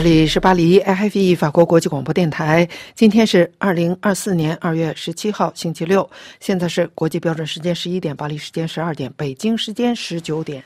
[0.00, 2.66] 这里是巴黎 IFE 法国国际广播电台。
[2.94, 6.08] 今天是二零二四年二月十七号，星期六。
[6.40, 10.64] 现在是国际标准时间十一点，巴黎时间十二点，北京时间十九点。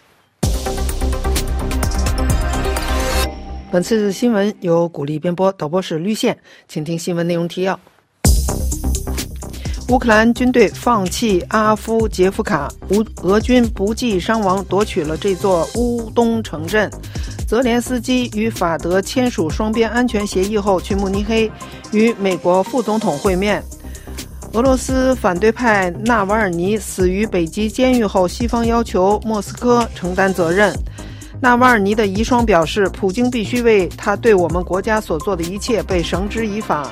[3.73, 7.81] 本次新闻由古力编播，导播是绿线，请听新闻内容提要：
[9.89, 16.91] 乌克兰军队放弃阿夫杰夫卡，乌俄军不计伤亡夺取了这座乌东城镇。
[17.47, 21.51] 泽连斯基与法德签署双边安全协议后，去慕尼黑
[21.93, 23.63] 与美国副总统会面。
[24.55, 30.75] 俄罗斯反对派纳瓦尔尼死于北极监狱后，西方要求莫斯科承担责任。
[31.41, 36.91] 纳瓦尔尼的遗孀表示，普京必须为他对我们国家所做的一切被绳之以法。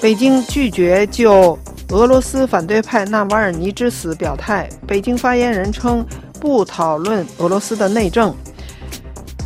[0.00, 1.58] 北京拒绝就
[1.90, 4.68] 俄罗斯反对派纳瓦尔尼之死表态。
[4.86, 6.04] 北京发言人称，
[6.38, 8.34] 不讨论俄罗斯的内政。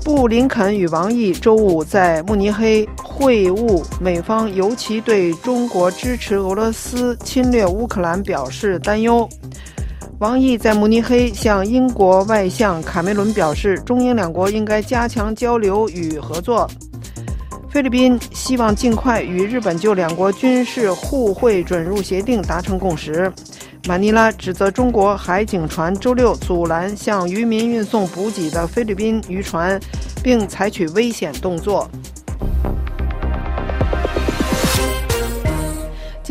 [0.04, 9.28] 布林肯与王毅周五在慕尼黑会晤，美方尤其对中国支持俄罗斯侵略乌克兰表示担忧。
[10.18, 16.68] 王毅在慕尼黑向英国外相卡梅伦表示，中英两国应该加强交流与合作。
[17.72, 23.32] 菲律宾希望尽快与日本就两国军事互惠准入协定达成共识。
[23.88, 29.80] 马尼拉指责中国海警船周六阻拦向渔民运送补给的菲律宾渔船，
[30.22, 31.90] 并采取危险动作。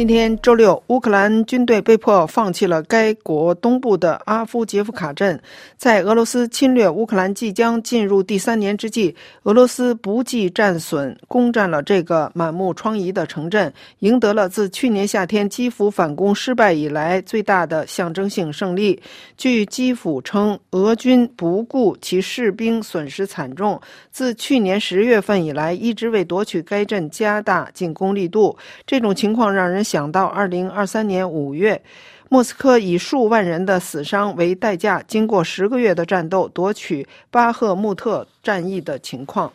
[0.01, 5.39] 今天周六，乌克兰军队被迫放弃了该国东部的阿夫杰夫卡镇。
[5.77, 18.99] 在俄罗斯侵略乌克兰即将进入第三年之际，俄罗斯不计战损攻占了这个满目疮痍的城镇，赢得了自去年夏天基辅反攻失败以来最大的象征性胜利。
[19.37, 23.79] 据基辅称，俄军不顾其士兵损失惨重，
[24.09, 28.57] 自去年十月份以来一直为夺取该镇加大进攻力度。
[28.87, 29.85] 这种情况让人。
[29.91, 31.81] 想到二零二三年五月，
[32.29, 39.51] 莫斯科以数万人的死伤为代价，经过十个月的战斗夺取巴赫穆特战役的情况。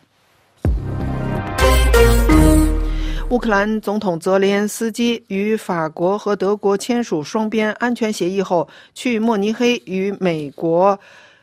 [3.31, 10.99] 乌克兰总统泽连斯基与法国和德国签署双边安全协议后，去慕尼黑与美国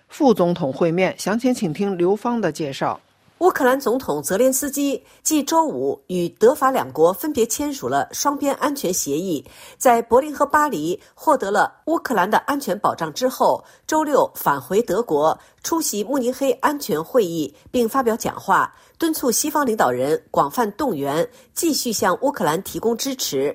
[0.09, 1.13] 副总统会面。
[1.19, 3.01] 详情，请听刘芳的介绍。
[3.45, 9.45] 乌克兰总统泽连斯基继周五与德法两国分别签署了双边安全协议，
[9.77, 23.55] 在柏林和巴黎获得了乌克兰的安全保障之后，周六返回德国出席慕尼黑安全会议，并发表讲话，敦促西方领导人广泛动员，继续向乌克兰提供支持。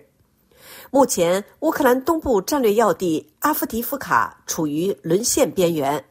[0.92, 6.06] 目前，乌克兰东部战略要地阿夫迪夫卡处于沦陷边缘。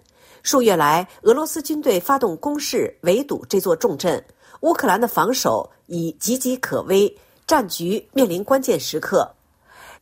[0.50, 4.24] 数月来，俄罗斯军队发动攻势，围堵这座重镇。
[4.60, 7.14] 乌克兰的防守已岌岌可危，
[7.46, 9.30] 战局面临关键时刻。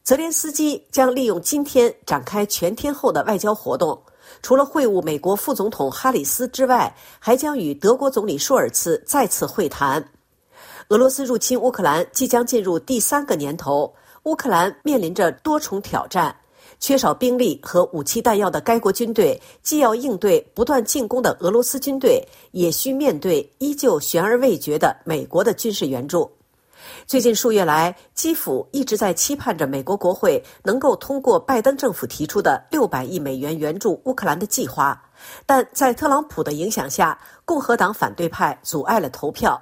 [0.04, 4.00] 泽连斯基将利用今天展开全天候的外交活动，
[4.40, 10.08] 除了会晤美国副总统哈里斯之外，还将与德国总理舒尔茨再次会谈。
[10.90, 13.92] 俄罗斯入侵乌克兰即将进入第三个年头，
[14.22, 16.32] 乌克兰面临着多重挑战。
[16.86, 26.30] 缺少兵力和武器弹药的该国军队，既要应对不断进攻的俄罗斯军队，也需面对依旧悬而未决的美国的军事援助。
[27.04, 35.02] 最近数月来，基辅一直在期盼着美国国会能够通过拜登政府提出的六百亿美元援助乌克兰的计划，
[35.44, 39.60] 但在特朗普的影响下，共和党反对派阻碍了投票。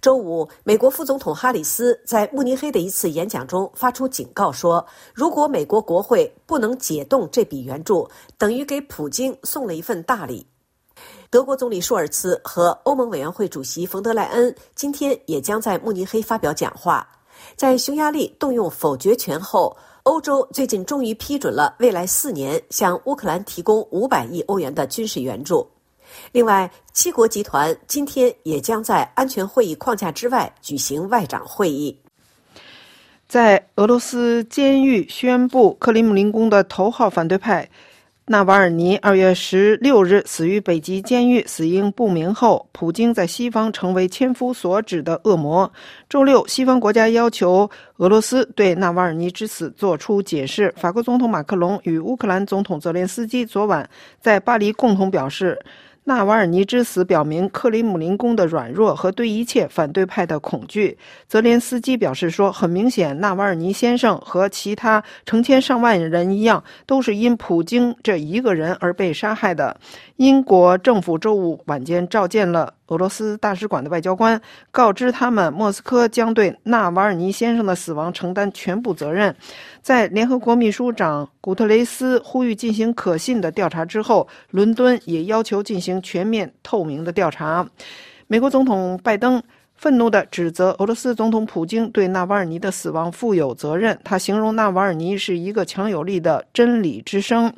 [0.00, 4.84] 周五，美国副总统哈里斯在慕尼黑的一次演讲中发出警告说
[5.14, 8.08] ：“如果美国国会不能解冻这笔援助，
[8.38, 10.46] 等于给普京送了一份大礼。”
[11.28, 17.06] 德国总理舒尔茨和欧盟委员会主席冯德莱恩今天也将在慕尼黑发表讲话。
[17.56, 25.66] 在匈牙利动用否决权后，欧洲最近终于批准了未来四年向乌克兰提供五百亿欧元的军事援助。
[26.32, 31.98] 另外，七国集团今天也将在安全会议框架之外举行外长会议。
[33.26, 37.68] 在俄罗斯监狱宣布克里姆林宫的头号反对派
[38.26, 45.70] 纳瓦尔尼二月十六日死于北极监狱，死因不明后，普京在西方成为千夫所指的恶魔。
[46.08, 50.72] 周六，西方国家要求俄罗斯对纳瓦尔尼之死作出解释。
[50.76, 53.88] 法国总统马克龙与乌克兰总统泽连斯基昨晚
[54.20, 55.58] 在巴黎共同表示。
[56.06, 60.98] 纳瓦尔尼之死表明克里姆林宫的软弱和对一切反对派的恐惧。
[61.26, 69.74] 泽连斯基表示说：“很明显，纳瓦尔尼先生和其他成千上万人一样，都是因普京这一个人而被杀害的。”
[70.16, 74.40] 英国政府周五晚间召见了俄罗斯大使馆的外交官，
[74.70, 79.34] 告知他们莫斯科将对纳瓦尔尼先生的死亡承担全部责任。
[79.82, 87.66] 在联合国秘书长古特雷斯呼吁进行可信的调查之后，伦敦也要求进行全面透明的调查。
[88.26, 89.42] 美国总统拜登。
[89.76, 93.98] 愤怒地指责俄罗斯总统普京对纳瓦尔尼的死亡负有责任。
[94.04, 97.52] 他形容纳瓦尔尼是一个强有力的真理之声。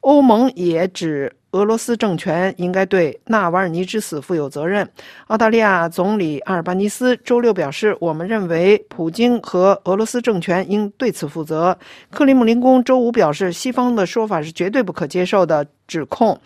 [0.00, 4.86] 欧盟也指俄罗斯政权应该对纳瓦尔尼之死负有责任。
[5.28, 11.78] 澳大利亚总理阿尔巴尼斯周六表示：“我们认为普京和俄罗斯政权应对此负责。”
[12.10, 16.36] 克里姆林宫周五表示：“西方的说法是绝对不可接受的指控。”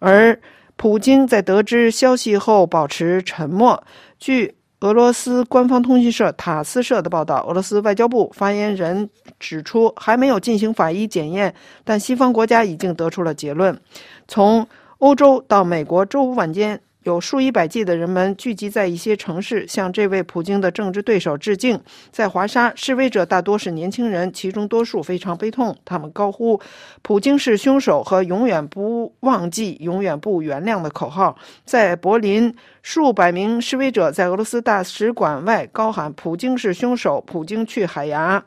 [0.00, 0.38] 而
[0.76, 3.82] 普京在得知消息后保持沉默。
[4.18, 9.10] 据俄罗斯官方通讯社塔斯社的报道，俄罗斯外交部发言人
[9.40, 11.52] 指出，还没有进行法医检验，
[11.84, 13.76] 但西方国家已经得出了结论。
[14.28, 14.66] 从
[14.98, 16.80] 欧洲到美国，周五晚间。
[17.08, 21.80] 有数以百计的人们聚集在一些城市，向这位普京的政治对手致敬。
[22.12, 25.74] 在华沙，示威者大多是年轻人，其中多数非常悲痛。
[25.86, 26.60] 他们高呼
[27.00, 31.34] “普京是凶手”和“永远不忘记、永远不原谅”的口号。
[31.64, 38.44] 在柏林，数百名示威者在俄罗斯大使馆外高喊“普京是凶手，普京去海牙”。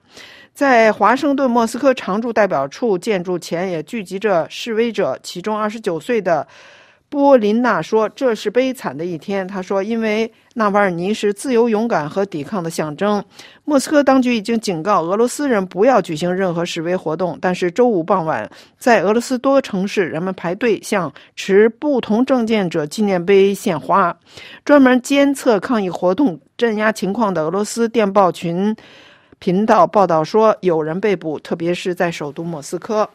[0.54, 6.48] 在华盛顿莫斯科常驻代表处建筑前也聚集着示威者，其中29岁的。
[7.12, 13.22] 波琳娜说：“这是悲惨的一天。”她说：“因为纳瓦尔尼是自由、勇敢和抵抗的象征。”
[13.66, 17.38] 莫斯科当局已经警告俄罗斯人不要举行任何示威活动。
[17.42, 24.18] 但是周五傍晚，在俄罗斯多个城市，人们排队向持不同证件者纪念碑献花。
[24.64, 28.74] 专门监测抗议活动、镇压情况的俄罗斯电报群
[29.40, 33.10] 频道报道说，有人被捕，特别是在首都莫斯科。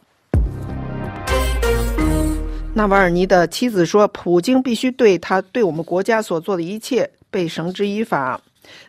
[2.77, 8.39] 纳瓦尔尼的妻子说：“普京必须对他对我们国家所做的一切被绳之以法。”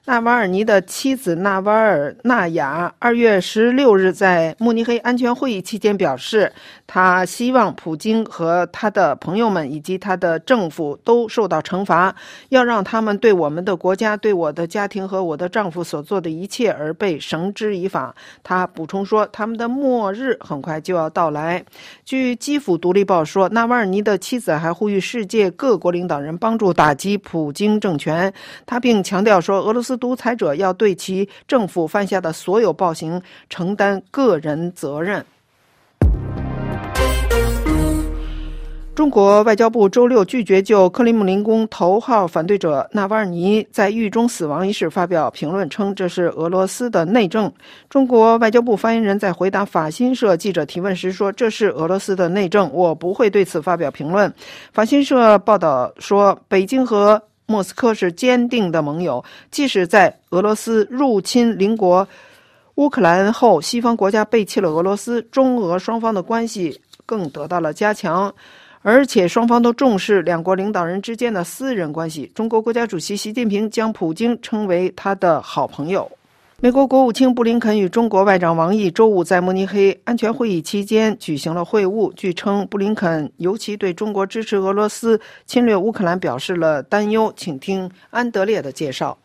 [0.05, 6.53] 纳瓦尔尼的妻子纳瓦尔纳雅二月十六日在慕尼黑安全会议期间表示，
[6.89, 12.13] 他希望普京和他的朋友们以及他的政府都受到惩罚，
[12.49, 18.13] 要让他们对我们的国家、对我的家庭和我的丈夫所做的一切而被绳之以法。
[18.43, 21.65] 他补充说，他们的末日很快就要到来。
[22.05, 28.33] 据基辅独立报说，纳瓦尔尼的妻子还呼吁世界各国领导人帮助打击普京政权。
[28.67, 29.69] 他并强调说。
[29.69, 33.21] 俄罗斯独裁者要对其政府犯下的所有暴行
[33.51, 35.23] 承担个人责任。
[38.99, 47.49] 中国外交部周六拒绝就克里姆林宫头号反对者纳瓦尔尼在狱中死亡一事发表评论，称这是俄罗斯的内政。
[47.89, 54.35] 中国外交部发言人在回答法新社记者提问时说：“这是俄罗斯的内政，我不会对此发表评论。”
[54.75, 57.23] 法新社报道说，北京和。
[57.47, 62.07] 莫斯科是坚定的盟友，即使在俄罗斯入侵邻国
[62.75, 68.35] 乌克兰后，西方国家背弃了俄罗斯，中俄双方的关系更得到了加强，
[68.91, 72.33] 而且双方都重视两国领导人之间的私人关系。
[72.35, 76.11] 中国国家主席习近平将普京称为他的好朋友。
[76.61, 82.11] 美国国务卿布林肯与中国外长王毅周五在慕尼黑安全会议期间举行了会晤。
[82.15, 87.31] 据称，布林肯尤其对中国支持俄罗斯侵略乌克兰表示了担忧。
[87.37, 89.19] 请听安德烈的介绍。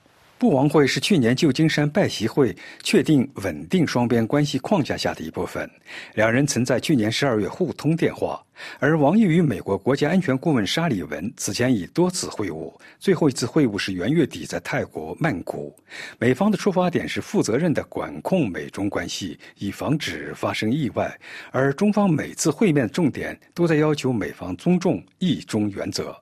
[0.44, 5.72] 布王会是去年旧金山拜习会确定稳定双边关系框架下的一部分。
[6.16, 8.46] 两人曾在去年十二月互通电话，
[8.78, 15.74] 而王毅与美国国家安全顾问沙利文此前已多次会晤，最后一次会晤是元月底在泰国曼谷。
[16.20, 21.18] 美方的出发点是负责任的管控美中关系，以防止发生意外，
[21.52, 26.14] 而中方每次会面重点都在要求美方尊重意中原则。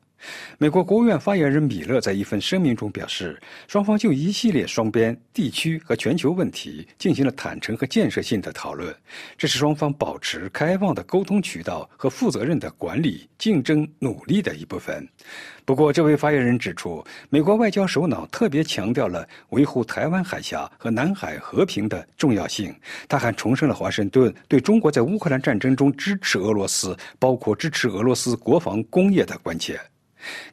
[0.58, 8.96] 美国国务院发言人米勒在一份声明中表示，双方就一系列双边、地区和全球问题进行了坦诚和建设性的讨论，
[9.38, 15.08] 这是双方保持开放的沟通渠道和负责任的管理竞争努力的一部分。
[15.64, 22.74] 不过，这位发言人指出，美国外交首脑特别强调了维护台湾海峡和南海和平的重要性。
[23.08, 29.80] 他还重申了华盛顿对中国在乌克兰战争中支持俄罗斯，包括支持俄罗斯国防工业的关切。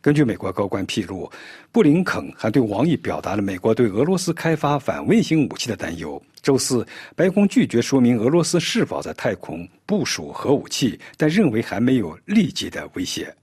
[0.00, 1.30] 根据美国高官披露，
[1.70, 6.20] 布林肯还对王毅表达了美国对俄罗斯开发反卫星武器的担忧。
[6.40, 13.34] 周四，白宫拒绝说明俄罗斯是否在太空部署核武器，但认为还没有立即的威胁。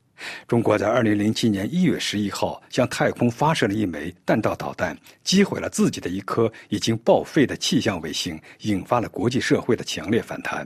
[0.48, 10.66] 中国在2007年1月11号向太空发射了一枚弹道导弹，击毁了自己的一颗已经报废的气象卫星，引发了国际社会的强烈反弹。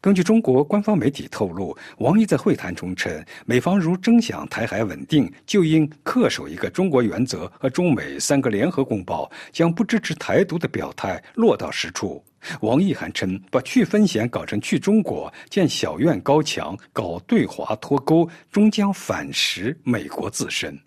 [0.00, 12.22] 根据中国官方媒体透露，王毅在会谈中称，美方如真想台海稳定，就应恪守一个中国原则和中美三个联合公报，将不支持台独的表态落到实处。
[12.60, 20.78] 王毅还称，把去风险搞成去中国，建小院高墙，搞对华脱钩，终将反噬美国自身。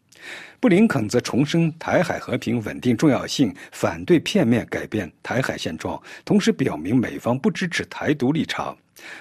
[0.59, 8.75] 布林肯则重申台海和平稳定重要性，反对片面改变台海现状，同时表明美方不支持台独立场。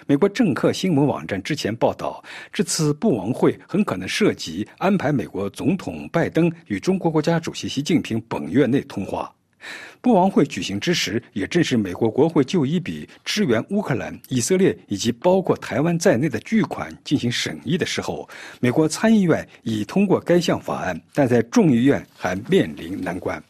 [0.07, 9.31] 美国政客新闻网站之前报道，这次布王会很可能涉及安排美国总统拜登与中国国家主席习近平本月内通话。
[10.01, 18.29] 布王会举行之时，也正是美国国会就一笔支援乌克兰、以色列以及包括台湾在内的巨款进行审议的时候。
[18.61, 23.43] 美国参议院已通过该项法案，但在众议院还面临难关。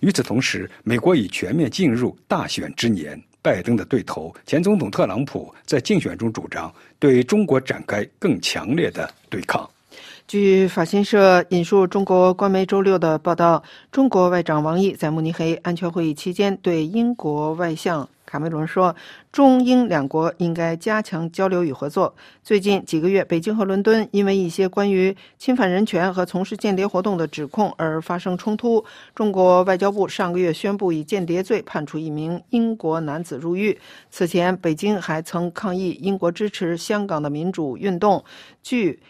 [0.00, 3.20] 与此同时，美国已全面进入大选之年。
[3.42, 9.66] 拜登的对头前总统特朗普在竞选中主张对中国展开更强烈的对抗。
[10.30, 18.08] 据法新社引述中国官媒周六的报道，中国外长王毅在慕尼黑安全会议期间对英国外相。
[18.24, 18.94] 卡梅伦说
[19.32, 22.14] ：“中英两国应该加强交流与合作。
[22.44, 28.84] 最近几个月，北京和伦敦因为一些关于侵犯人权和从事间谍活动的指控而发生冲突。
[29.16, 33.76] 中国外交部上个月宣布以间谍罪判处一名英国男子入狱。
[34.12, 38.24] 此前，北京还曾抗议英国支持香港的民主运动。”
[38.62, 39.00] 据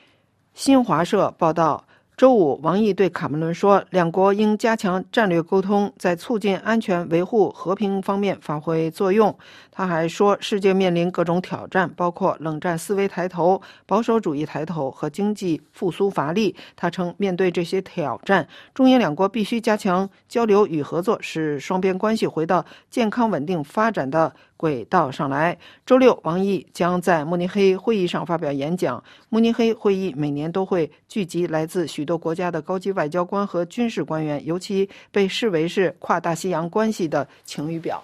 [0.55, 1.85] 新华社报道。
[2.21, 9.35] 周五，王毅对卡梅伦说：“两国应加强战略沟通，在促进安全、维护和平方面发挥作用。”
[9.73, 25.57] 他还说：“世界面临各种挑战，包括冷战思维抬头、保守主义抬头和经济复苏乏力。”他称：“面对这些挑战，中英两国必须加强交流与合作，使双边关系回到健康稳定发展的。”轨道上来。
[25.87, 29.03] 周六，王毅将在慕尼黑会议上发表演讲。
[29.31, 38.03] 慕尼黑会议每年都会聚集来自许多国家的高级外交官和军事官员，尤其被视为是跨大西洋关系的晴雨表。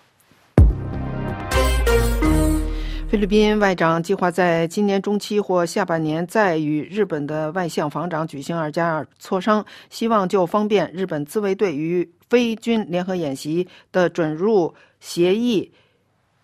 [3.09, 15.73] 菲律宾外长计划在今年中期或下半年再与日本的外相防长举行二加二磋商，希望就方便日本自卫队与非军联合演习的准入协议。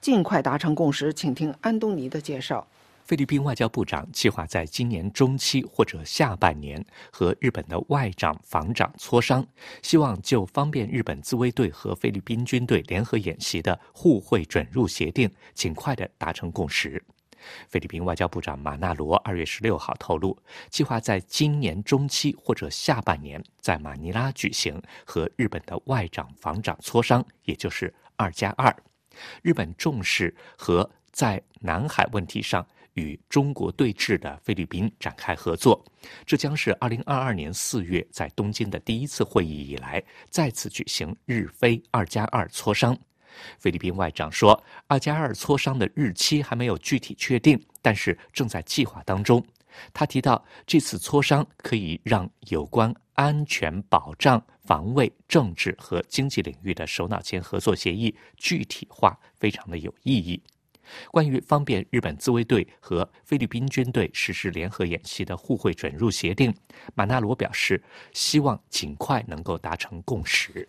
[0.00, 2.66] 尽快达成共识，请听安东尼的介绍。
[3.12, 9.46] 菲律宾外交部长计划在今年中期或者下半年和日本的外长、防长磋商，
[9.82, 17.04] 希望就方便日本自卫队和菲律宾军队联合演习的互惠准入协定，尽快的达成共识。
[17.68, 20.34] 菲律宾外交部长马纳罗二月十六号透露，
[20.70, 28.74] 计划在今年中期或者下半年在马尼拉举行和日本的外长、防长磋商，也就是二加二。
[29.42, 35.84] 日本重视和在南海问题上与中国对峙的菲律宾展开合作，
[36.26, 42.96] 这将是二零二二年四月在东京的第一次会议以来再次举行日菲二加二磋商。
[43.58, 49.42] 菲律宾外长说，二加二磋商的日期还没有具体确定，但是正在计划当中。
[49.94, 60.42] 他提到，这次磋商可以让有关安全保障、防卫、政治和经济领域的首脑间合作协议具体化，非常的有意义。
[61.10, 66.54] 关于方便日本自卫队和菲律宾军队实施联合演习的互惠准入协定，
[66.94, 67.82] 马纳罗表示，
[68.12, 70.68] 希望尽快能够达成共识。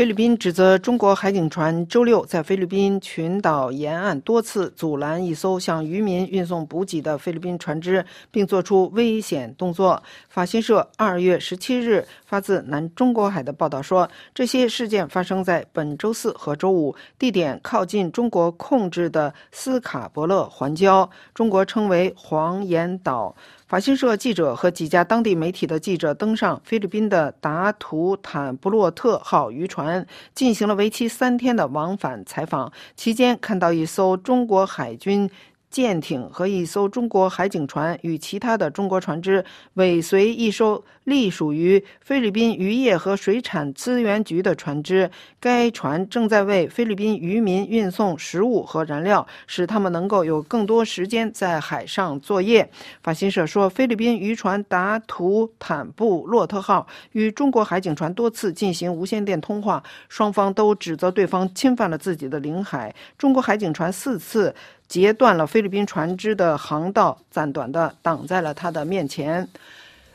[0.00, 10.02] 菲律宾指责中国海警船周六在菲律宾群岛沿岸多次阻拦一艘向渔民运送补给的菲律宾船只，并作出危险动作。
[10.30, 23.36] 法新社二月十七日发自南中国海的报道说，这些事件发生在本周四和周五，地点靠近中国控制的斯卡伯勒环礁，中国称为黄岩岛。
[23.70, 32.72] 法新社记者和几家当地媒体的记者登上菲律宾的达图坦布洛特号渔船，进行了为期三天的往返采访。
[32.96, 35.30] 期间，看到一艘中国海军。
[35.70, 45.08] 舰艇和一艘中国海警船与其他的中国船只尾随一艘隶属于菲律宾渔业和水产资源局的船只。
[45.38, 52.68] 该船正在为菲律宾渔民运送食物和燃料，使他们能够有更多时间在海上作业。
[53.02, 62.94] 法新社说，菲律宾渔船达图坦布洛特号与中国海警船多次进行无线电通话，双方都指责对方侵犯了自己的领海。
[63.16, 64.52] 中国海警船四次。
[64.90, 69.48] 截断了菲律宾船只的航道，暂短的挡在了他的面前。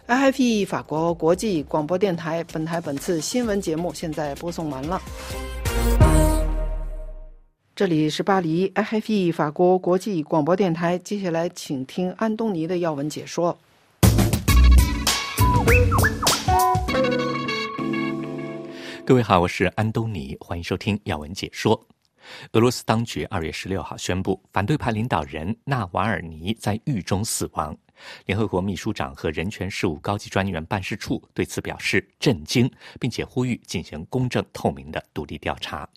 [0.05, 5.01] IFE 法国国际广播电台本台本次新闻节目现在播送完了。
[7.73, 10.97] 这里是巴黎 IFE 法国国际广播电台。
[10.97, 13.57] 接下来，请听安东尼的要闻解说。
[19.05, 21.81] 各位好，我是安东尼，欢迎收听要闻解说。
[22.53, 27.77] 俄罗斯当局二月十六号宣布，反对派领导人纳瓦尔尼在狱中死亡。
[28.25, 35.87] 联合国秘书长和人权事务高级专员办事处对此表示震惊，并且呼吁进行公正透明的独立调查。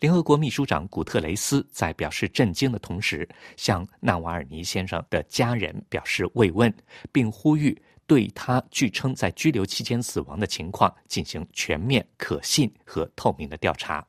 [0.00, 6.74] 联合国秘书长古特雷斯在表示震惊的同时，向纳瓦尔尼先生的家人表示慰问，
[7.12, 14.04] 并呼吁对他据称在拘留期间死亡的情况进行全面、可信和透明的调查。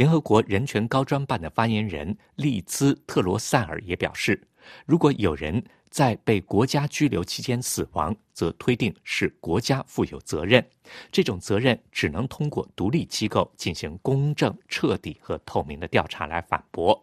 [0.00, 4.42] 联合国人权高专办的发言人利兹特罗塞尔也表示，
[4.86, 10.66] 如果有人在被国家拘留期间死亡，则推定是国家负有责任。
[11.12, 16.98] 这种责任只能通过独立机构进行公正、彻底和透明的调查来反驳。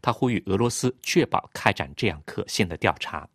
[0.00, 3.28] 他呼吁俄罗斯确保开展这样可信的调查。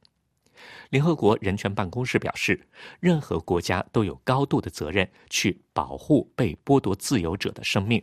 [0.90, 2.66] 联合国人权办公室表示，
[3.02, 8.02] 任何国家都有高度的责任去保护被剥夺自由者的生命。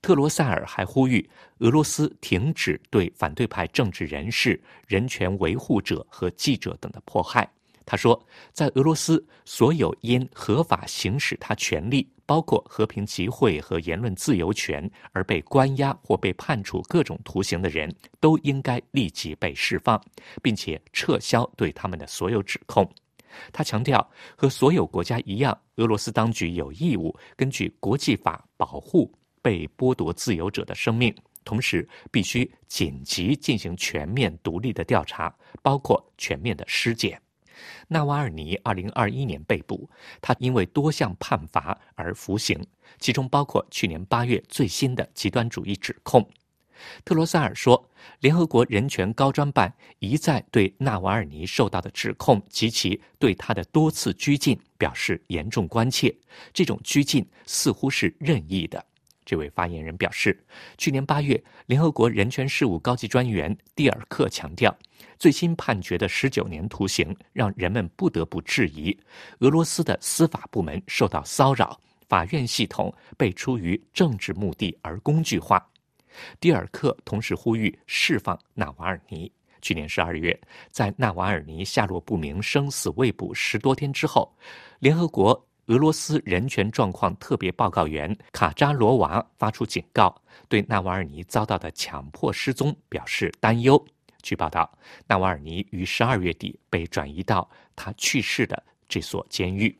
[0.00, 1.28] 特罗塞尔还呼吁
[1.58, 7.48] 俄罗斯停止对反对派政治人士、人权维护者和记者等的迫害。
[7.84, 17.90] 他说，在俄罗斯，所有因合法行使他权利，包括和平集会和言论自由权，而被关押或被判处各种徒刑的人，
[18.20, 19.98] 都应该立即被释放，
[20.42, 22.86] 并且撤销对他们的所有指控。
[23.52, 29.10] 他强调，和所有国家一样，俄罗斯当局有义务根据国际法保护。
[29.42, 31.14] 被剥夺自由者的生命，
[31.44, 37.20] 同时必须紧急进行全面独立的调查，包括全面的尸检。
[37.88, 39.90] 纳瓦尔尼二零二一年被捕，
[40.20, 42.64] 他因为多项判罚而服刑，
[43.00, 46.24] 其中包括去年八月最新的极端主义指控。
[47.04, 47.90] 特罗塞尔说
[48.20, 56.14] ：“联合国人权高专办一再对纳瓦尔尼受到的指控及其对他的多次拘禁表示严重关切，
[56.52, 58.84] 这种拘禁似乎是任意的。”
[59.28, 60.42] 这位发言人表示，
[60.78, 64.74] 去年八月，联合国人权事务高级专员蒂尔克强调，
[65.18, 68.98] 最新判决的十九年徒刑让人们不得不质疑
[69.40, 75.62] 俄罗斯的司法部门受到骚扰，法院系统被出于政治目的而工具化。
[76.40, 79.30] 蒂尔克同时呼吁释放纳瓦尔尼。
[79.60, 84.34] 去年十二月，在纳瓦尔尼下落不明、生死未卜十多天之后，
[84.78, 85.47] 联合国。
[85.68, 90.14] 俄罗斯人权状况特别报告员卡扎罗娃发出警告，
[90.48, 93.82] 对纳瓦尔尼遭到的强迫失踪表示担忧。
[94.22, 94.70] 据报道，
[95.06, 99.78] 纳瓦尔尼于十二月底被转移到他去世的这所监狱。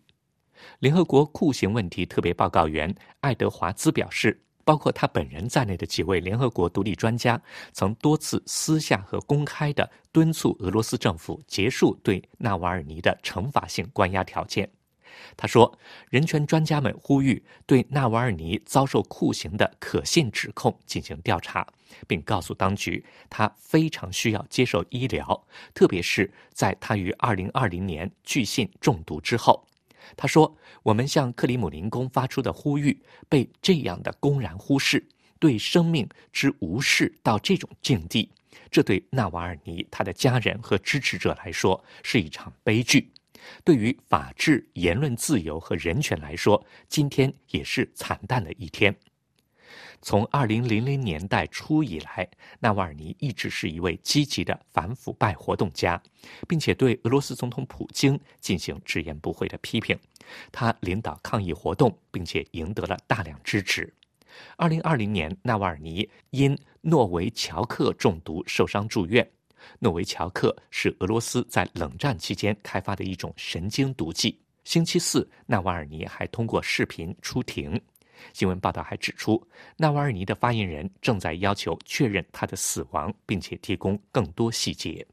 [0.81, 7.41] 联合国酷刑问题特别报告员爱德华兹表示，包括他本人在内的几位联合国独立专家
[7.73, 14.71] 曾多次私下和公开的敦促俄罗斯政府结束对纳瓦尔尼的惩罚性关押条件。
[15.37, 15.79] 他说
[16.11, 21.67] ：“人权专家们呼吁对纳瓦尔尼遭受酷刑的可信指控进行调查，
[22.07, 29.65] 并告诉当局他非常需要接受医疗，特别是在他于2020年拒信中毒之后。”
[30.17, 35.07] 他说：“我们向克里姆林宫发出的呼吁被这样的公然忽视，
[35.39, 38.31] 对生命之无视到这种境地，
[38.71, 43.13] 这对纳瓦尔尼他的家人和支持者来说是一场悲剧。”
[43.65, 48.95] 对于法治、言论自由和人权来说，今天也是惨淡的一天。
[50.01, 52.29] 从二零零零年代初以来，
[52.61, 56.01] 纳瓦尔尼一直是一位积极的反腐败活动家，
[56.47, 59.99] 并且对俄罗斯总统普京进行直言不讳的批评。
[60.53, 63.93] 他领导抗议活动，并且赢得了大量支持。
[64.57, 69.29] 二零二零年，纳瓦尔尼因诺维乔克中毒受伤住院。
[69.79, 74.41] 诺维乔克是俄罗斯在冷战期间开发的一种神经毒剂。
[74.65, 77.81] 星期四，纳瓦尔尼还通过视频出庭。
[78.33, 79.41] 新闻报道还指出，
[79.77, 85.07] 纳瓦尔尼的发言人正在要求确认他的死亡，并且提供更多细节。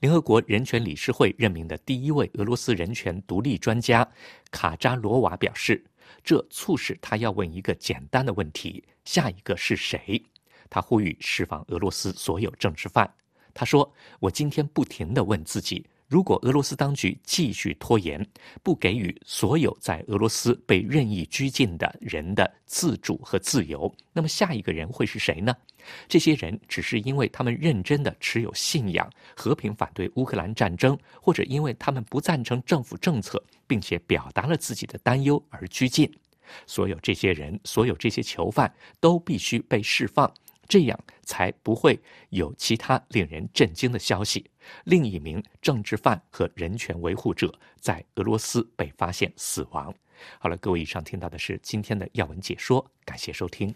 [0.00, 4.08] 联合国人权理事会任命的第一位俄罗斯人权独立专家
[4.50, 5.84] 卡扎罗娃表示，
[6.24, 10.24] 这促使他要问一个简单的问题：下一个是谁？
[10.70, 13.12] 他呼吁释放俄罗斯所有政治犯。
[13.58, 13.90] 他说
[14.20, 18.24] ：“我今天不停地问自己，如果俄罗斯当局继续拖延，
[18.62, 25.56] 不给予所有在俄罗斯被任意拘禁的人的自主和自由，那么下一个人会是谁呢？
[26.06, 36.06] 这些人只是因为他们认真的持有信仰，和平反对乌克兰战争，或者因为他们不赞成政府政策，并且表达了自己的担忧而拘禁。
[36.66, 40.30] 所有这些人，所有这些囚犯都必须被释放。”
[40.68, 41.98] 这样才不会
[42.30, 44.50] 有其他令人震惊的消息。
[44.84, 49.94] 另一名政治犯和人权维护者在俄罗斯被发现死亡。
[50.38, 53.72] 好了，各位，以上听到的是今天的要闻解说，感谢收听。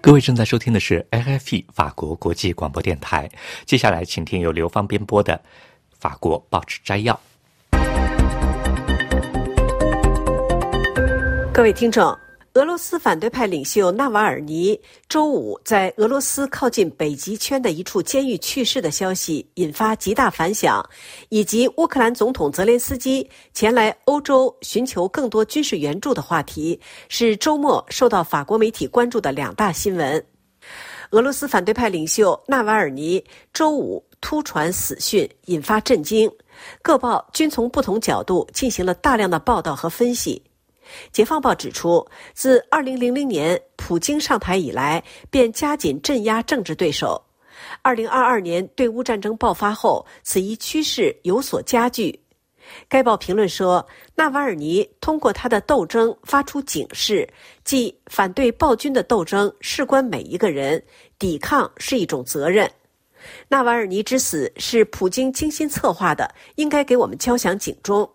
[0.00, 3.30] 各位正在收听的是 AFP 法国国际广播电台，
[3.64, 5.44] 接下来请听由刘芳编播的
[5.92, 7.20] 法国报纸摘要。
[11.54, 12.18] 各位听众。
[12.54, 20.82] 俄罗斯反对派领袖纳瓦尔尼周五在俄罗斯靠近北极圈的一处监狱去世的消息引发极大反响，
[21.28, 30.24] 以及乌克兰总统泽连斯基前来欧洲寻求更多军事援助的话题，是周末受到法国媒体关注的两大新闻。
[31.10, 36.30] 俄罗斯反对派领袖纳瓦尔尼周五突传死讯，引发震惊，
[36.80, 40.42] 各报均从不同角度进行了大量的报道和分析。
[41.12, 47.22] 《解放报》指出，自2000年普京上台以来，便加紧镇压政治对手。
[47.84, 52.18] 2022年对乌战争爆发后，此一趋势有所加剧。
[52.88, 57.28] 该报评论说，纳瓦尔尼通过他的斗争发出警示，
[57.64, 60.82] 即反对暴君的斗争事关每一个人，
[61.18, 62.70] 抵抗是一种责任。
[63.48, 68.08] 纳瓦尔尼之死是普京精心策划的，应该给我们敲响警钟。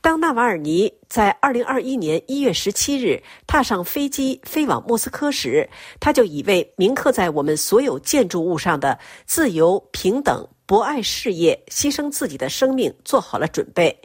[0.00, 5.68] 当纳瓦尔尼在2021年1月17日踏上飞机飞往莫斯科时，
[6.00, 13.96] 他就已为铭刻在我们所有建筑物上的自由、平等、博爱事业牺牲自己的生命做好了准备。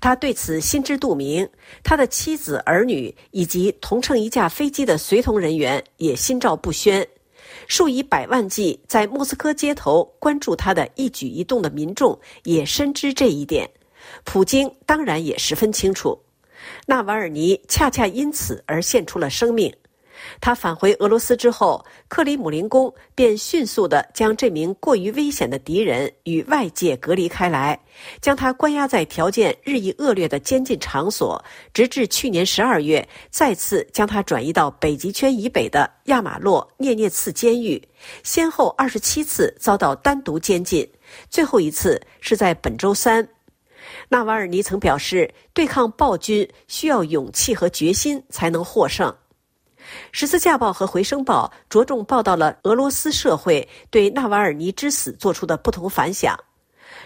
[0.00, 1.48] 他对此心知肚明，
[1.84, 7.06] 他的妻子、儿女以及同乘一架飞机的随同人员也心照不宣。
[7.68, 13.70] 数以百万计在莫斯科街头关注他的一举一动的民众也深知这一点。
[14.24, 16.18] 普京当然也十分清楚，
[16.86, 19.72] 纳瓦尔尼恰恰因此而献出了生命。
[20.38, 27.80] 他返回俄罗斯之后，克里姆林宫便迅速地将这名过于危险的敌人与外界隔离开来，
[28.20, 37.82] 将他关押在条件日益恶劣的监禁场所，直至去年十二月再次将他转移到北极圈以北的亚马洛涅涅茨监狱，
[38.22, 40.86] 先后二十七次遭到单独监禁，
[41.30, 43.26] 最后一次是在本周三。
[44.12, 49.14] 纳瓦尔尼曾表示，对抗暴君需要勇气和决心才能获胜。
[50.10, 56.36] 十字架报和回声报着重报道了俄罗斯社会对纳瓦尔尼之死做出的不同反响。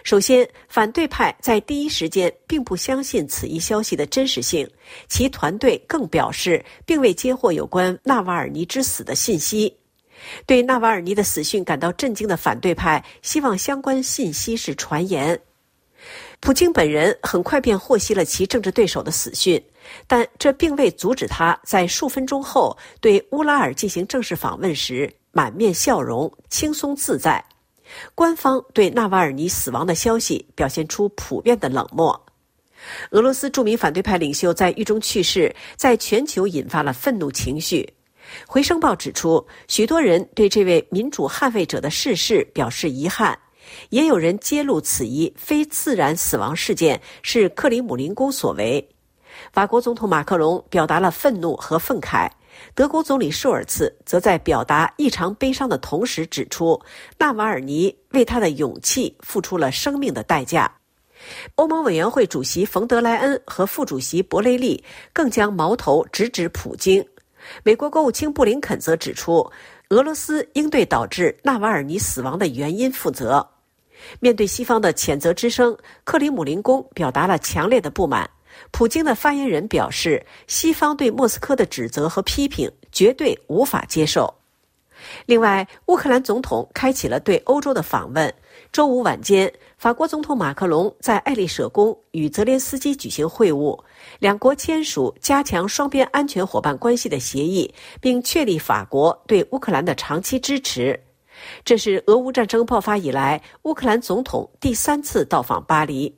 [0.03, 4.67] 首先，反对派在第一时间并不相信此一消息的真实性，
[5.07, 9.77] 其团队更表示并未接获有关纳瓦尔尼之死的信息。
[10.47, 15.39] 对纳瓦尔尼的死讯感到震惊的反对派希望相关信息是传言。
[16.45, 19.65] 普京本人很快便获悉了其政治对手的死讯，
[20.07, 27.43] 但这并未阻止他在数分钟后对乌拉尔进行正式访问时满面笑容、轻松自在。
[28.15, 32.27] 官方对纳瓦尔尼死亡的消息表现出普遍的冷漠。
[33.13, 37.91] 俄罗斯著名反对派领袖在狱中去世，在全球引发了愤怒情绪。
[38.47, 43.39] 回声报指出，许多人对这位民主捍卫者的逝世表示遗憾。
[43.91, 48.87] 也有人揭露此一非自然死亡事件是克里姆林宫所为。
[49.53, 52.31] 法国总统马克龙表达了愤怒和愤慨，
[52.75, 56.81] 德国总理舒尔茨则在表达异常悲伤的同时指出，
[57.19, 60.73] 纳瓦尔尼为他的勇气付出了生命的代价。
[61.57, 64.83] 欧盟委员会主席冯德莱恩和副主席博雷利
[65.13, 67.05] 更将矛头直指普京。
[67.63, 69.51] 美国国务卿布林肯则指出，
[69.89, 73.47] 俄罗斯应对导致纳瓦尔尼死亡的原因负责。
[74.21, 78.29] 面对西方的谴责之声，克里姆林宫表达了强烈的不满。
[78.71, 84.33] 普京的发言人表示，西方对莫斯科的指责和批评绝对无法接受。
[85.27, 88.33] 另外，乌克兰总统开启了对欧洲的访问。
[88.73, 93.79] 周五晚间，法国总统马克龙在爱丽舍宫与泽连斯基举行会晤，
[94.21, 100.99] 两国签署加强双边安全伙伴关系的协议，并确立法国对乌克兰的长期支持。
[101.65, 106.15] 这是俄乌战争爆发以来，乌克兰总统第三次到访巴黎。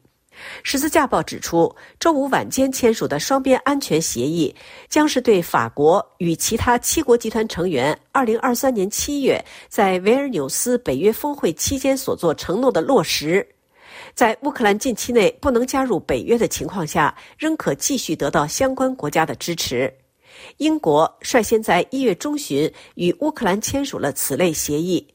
[0.63, 4.55] 十字架报指出，周五晚间签署的双边安全协议，
[4.87, 13.49] 将是对法国与其他七国集团成员2023年7月在维尔纽斯北约峰会期间所做承诺的落实。
[14.15, 19.91] 在乌克兰近期内不能加入北约的情况下，仍可继续得到相关国家的支持。
[20.59, 25.07] 英国率先在一月中旬与乌克兰签署了此类协议。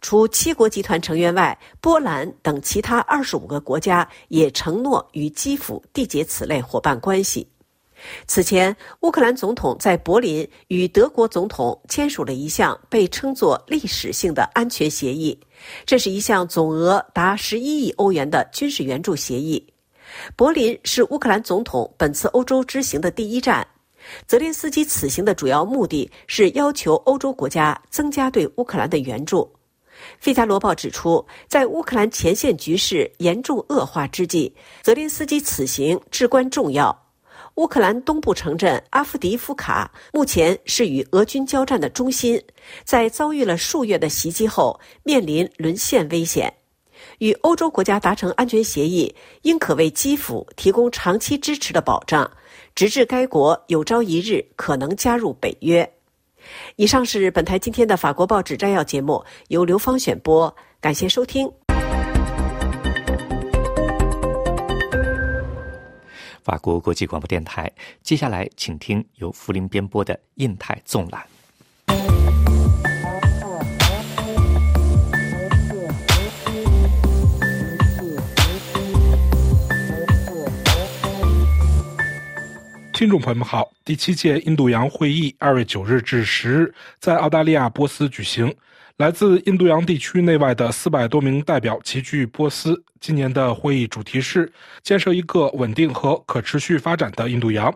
[0.00, 7.46] 除七国集团成员外，波兰等其他二十五个国家也承诺与基辅缔结此类伙伴关系。
[8.26, 15.38] 此前，乌克兰总统在柏林与德国总统签署了一项被称作历史性的安全协议，
[15.84, 19.66] 这是一项总额达十一亿欧元的军事援助协议。
[20.34, 23.66] 柏林是乌克兰总统本次欧洲之行的第一站。
[24.26, 29.42] 泽连斯基此行的主要目的是要求欧洲国家增加对乌克兰的援助。
[30.18, 36.96] 《费加罗报》指出，在乌克兰前线局势严重恶化之际，泽连斯基此行至关重要。
[37.56, 42.40] 乌克兰东部城镇阿夫迪夫卡目前是与俄军交战的中心，
[42.84, 46.52] 在遭遇了数月的袭击后，面临沦陷危险。
[47.18, 52.30] 与欧洲国家达成安全协议，应可为基辅提供长期支持的保障，
[52.74, 55.90] 直至该国有朝一日可能加入北约。
[56.76, 61.50] 以上是本台今天的法国报纸摘要节目，由刘芳选播，感谢收听。
[66.42, 67.70] 法国国际广播电台，
[68.02, 71.22] 接下来请听由福林编播的《印太纵览》。
[83.00, 88.54] 听众朋友们好，第七届印度洋会议二月九日至十日在澳大利亚波斯举行。
[88.98, 92.84] 来自印度洋地区内外的四百多名代表齐聚波斯。
[93.00, 97.74] 今年的会议主题是建设一个稳定和可持续发展的印度洋。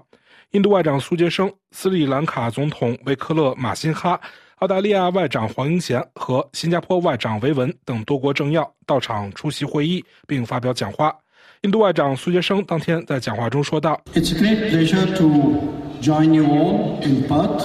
[0.51, 4.21] 印度外长苏杰生、斯里兰卡总统维克勒马辛哈、
[4.57, 11.17] 澳大利亚外长黄英贤和新加坡外长维文等多国政要到场出席会议，并发表讲话。
[11.65, 15.63] 印度外长苏杰生当天在讲话中说道：“It's a great pleasure to
[16.03, 17.65] join you all in Perth,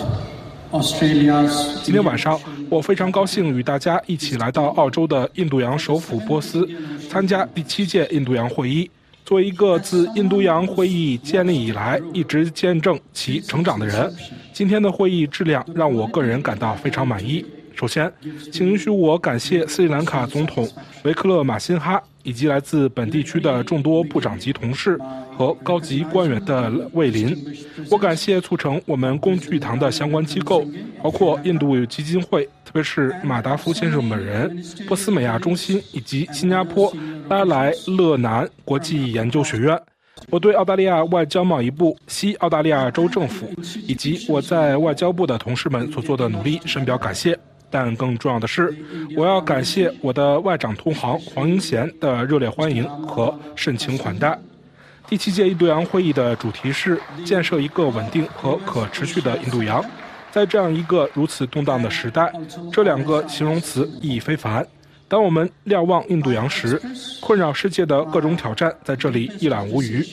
[0.71, 1.83] Australia's。
[1.83, 6.65] 今天晚上，我非常高兴与大家一起来到澳洲的印度洋首府波斯，
[7.09, 8.89] 参加第七届印度洋会议。
[9.25, 14.09] 作为一个自印度洋会议建立以来一直见证其成长的人，
[14.53, 17.45] 今天的会议质量让我个人感到非常满意。
[17.79, 18.11] 首先，
[18.51, 20.67] 请允许我感谢斯里兰卡总统
[21.03, 24.99] 维克勒马辛哈。”以及来自本地区的众多部长级同事
[25.35, 27.33] 和高级官员的莅临，
[27.89, 30.63] 我感谢促成我们工具堂的相关机构，
[31.01, 36.93] 包括印度基金会，特别是马达夫先生本人、波斯美亚中心以及新加坡
[37.29, 39.81] 拉莱勒南国际研究学院。
[40.29, 43.49] 我对澳大利亚外交贸易部、西澳大利亚州政府
[43.87, 47.39] 以及我在外交部的同事们所做的努力深表感谢。
[47.69, 48.75] 但更重要的是，
[49.15, 54.37] 我要感谢我的外长同行黄英贤的热烈欢迎和盛情款待。
[55.07, 59.83] 第七届印度洋会议的主题是建设一个稳定和可持续的印度洋。
[60.31, 62.31] 在这样一个如此动荡的时代，
[62.71, 64.65] 这两个形容词意义非凡。
[65.07, 66.79] 当我们瞭望印度洋时，
[67.19, 70.05] 困扰世界的各种挑战在这里一览无余。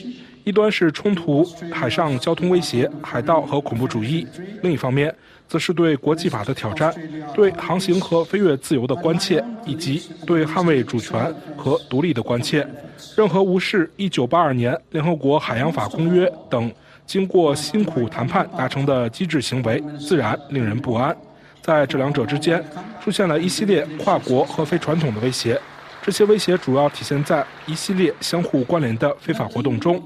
[0.43, 4.25] 一端是冲突、海上交通威胁、海盗和恐怖主义；
[4.63, 5.13] 另一方面，
[5.47, 6.93] 则是对国际法的挑战、
[7.33, 12.67] 对航行和飞越自由的关切，以及对捍卫主权和独立的关切。
[13.15, 16.71] 任何无视1982年联合国海洋法公约等
[17.05, 21.15] 经过辛苦谈判达成的机制行为，自然令人不安。
[21.61, 22.63] 在这两者之间，
[23.03, 25.59] 出现了一系列跨国和非传统的威胁。
[26.07, 30.01] 这些威胁主要体现在一系列相互关联的非法活动中。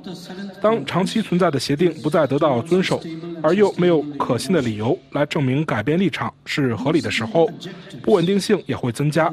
[0.59, 2.99] 当长期存在的协定不再得到遵守，
[3.43, 7.47] 而又没有可信的理由来证明改变立场是合理的时候，
[8.01, 9.31] 不稳定性也会增加。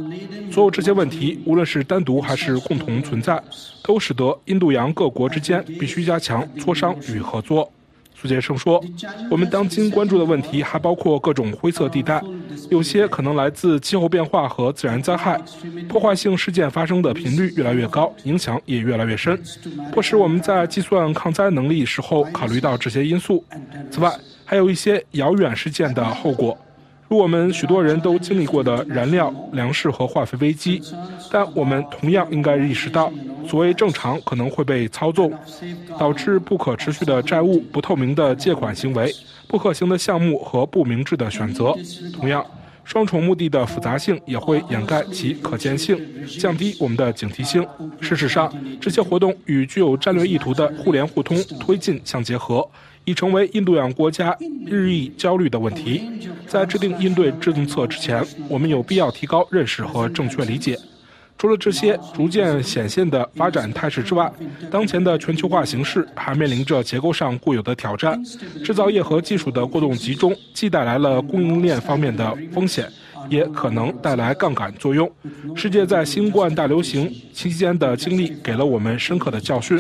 [0.53, 3.43] 所有这些问题，无论是单独还是共同存在，
[3.83, 7.73] 都使得印度洋各国之间必须加强磋商与合作。
[8.21, 8.83] 苏杰生说
[9.31, 12.21] ：“我们当今关注的问题还包括各种灰色地带，
[12.69, 15.41] 有些可能来自气候变化和自然灾害，
[15.89, 19.41] 破坏性事件发生的频率越来越高，影响也越来越深，
[19.93, 23.45] 迫使我们在计算抗灾能力时候考虑到这些因素。
[23.89, 24.13] 此外，
[24.45, 26.59] 还有一些遥远事件的后果。”
[27.09, 30.83] 如我们许多人都经历过的燃料、粮食和化肥危机，
[31.31, 33.11] 但我们同样应该意识到，
[33.49, 35.33] 所谓正常可能会被操纵，
[35.99, 39.11] 导致不可持续的债务、不透明的借款行为、
[39.47, 41.75] 不可行的项目和不明智的选择。
[42.13, 42.45] 同样，
[42.85, 45.99] 双重目的的复杂性也会掩盖其可见性，
[46.39, 47.67] 降低我们的警惕性。
[48.03, 52.69] 事实上，这些活动与具有战略意图的互联互通推进相结合。
[53.09, 56.03] 已成为印度洋国家日益焦虑的问题。
[56.47, 60.79] 在制定应对政策之前，我们有必要提高认识和正确理解。
[61.39, 64.31] 除了这些逐渐显现的发展态势之外，
[64.71, 68.23] 当前的全球化形势还面临着结构上固有的挑战。
[68.63, 72.91] 制造业和技术的过度集中，既带来了供应链方面的风险，
[73.31, 75.11] 也可能带来杠杆作用。
[75.57, 79.79] 世界在新冠大流行期间的经历给了我们深刻的教训。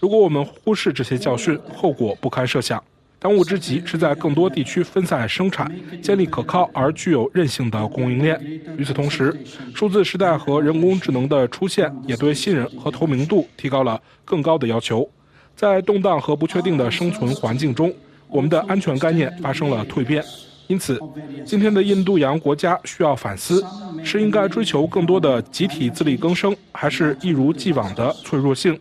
[0.00, 2.82] 如果我们忽视这些教训，后果不堪设想。
[3.18, 5.70] 当务之急是在更多地区分散生产，
[6.02, 8.40] 建立可靠而具有韧性的供应链。
[8.78, 9.38] 与此同时，
[9.74, 15.06] 数字时代和人工智能的出现也对信任和透明度提高了更高的要求。
[15.54, 17.92] 在动荡和不确定的生存环境中，
[18.26, 20.24] 我们的安全概念发生了蜕变。
[20.66, 20.98] 因此，
[21.44, 23.62] 今天的印度洋国家需要反思：
[24.02, 28.80] 是应该追求更多的集体自力更生，还是一如既往的脆弱性？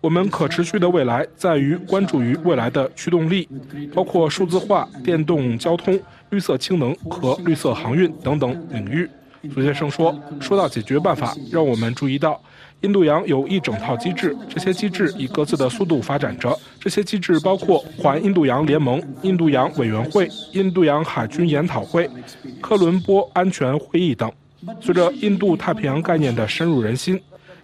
[0.00, 3.46] 我们可持续的未来在于关注于未来的驱动力，
[3.94, 9.08] 包括数字化、电动交通、绿色氢能和绿色航运等等领域。
[9.54, 12.40] 苏先生说：“说到解决办法，让我们注意到，
[12.80, 16.58] 印度洋有一整套机制，这些机制以各自的速度发展着。
[16.78, 22.08] 这些机制包括环印度洋联盟、印度洋委员会、印度洋海军研讨会、
[22.60, 24.30] 科伦坡安全会议等。
[24.80, 27.20] 随着印度太平洋概念的深入人心。”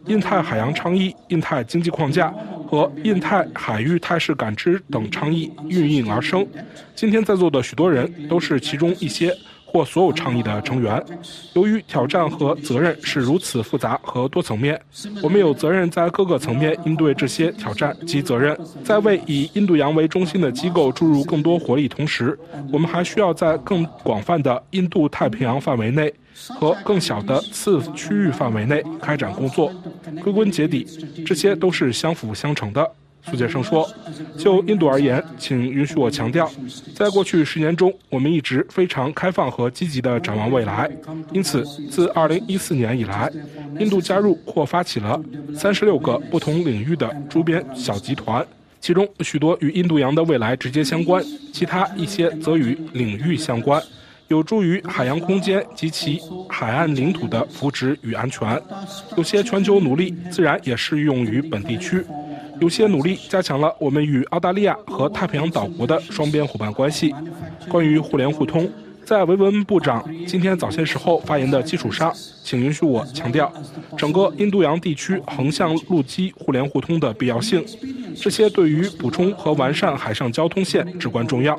[0.07, 2.33] 印太海洋倡议、印太经济框架
[2.69, 6.47] 和印太海域态势感知等倡议应运而生。
[6.95, 9.37] 今天在座的许多人都是其中一些
[9.77, 11.05] 或所有倡议的成员。
[11.53, 14.81] 由于挑战和责任是如此复杂和多层面，
[15.23, 18.59] 我们有责任在各个层面应对这些挑战及责任。
[18.83, 22.39] 在为以印度洋为中心的机构注入更多活力同时，
[22.73, 26.11] 我们还需要在更广泛的印度太平洋范围内。
[26.49, 29.73] 和更小的次区域范围内开展工作，
[30.23, 30.87] 归根结底，
[31.27, 32.93] 这些都是相辅相成的。
[33.29, 33.89] 苏杰生说
[34.39, 36.51] ：“就印度而言，请允许我强调，
[36.95, 40.91] 在过去十年中，我们一直非常开放和积极地展望未来。
[41.33, 43.31] 因此，自2014年以来，
[43.81, 45.21] 印度加入或发起了
[45.55, 48.47] 36个不同领域的周边小集团，
[48.81, 53.83] 其中许多与印度洋的未来直接相关，其他一些则与领域相关。”
[54.29, 58.61] 有助于海洋空间及其海岸领土的福祉与安全。
[59.17, 62.05] 有些全球努力自然也适用于本地区。
[62.61, 67.15] 有些努力加强了我们与澳大利亚和太平洋岛国的双边伙伴关系。
[67.69, 68.71] 关于互联互通，
[69.05, 73.53] 在维文部长今天早些时候发言的基础上，请允许我强调
[73.97, 77.65] 整个印度洋地区横向陆基互联互通的必要性。
[78.17, 81.59] 这些对于补充和完善海上交通线至关重要。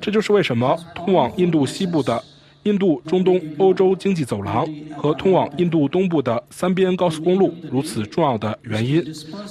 [0.00, 2.20] 这就是为什么通往印度西部的
[2.64, 9.04] 印度中东欧洲经济走廊和通往印度东部的三边高速公路如此重要的原因。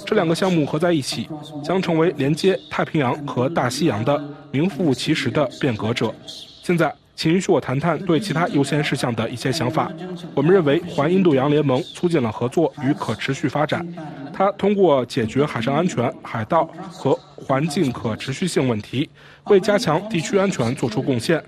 [0.06, 1.28] 这两个项目合在一起，
[1.62, 6.14] 将成为连接太平洋和大西洋的名副其实的变革者。
[6.62, 9.92] 现在，请允许我谈谈对其他优先事项的一些想法。
[10.34, 13.86] 我们认为，环印度洋联盟促进了合作与可持续发展。
[14.32, 19.10] 它通过解决海上安全、海盗和环境可持续性问题。
[19.46, 21.42] 为加强地区安全作出贡献。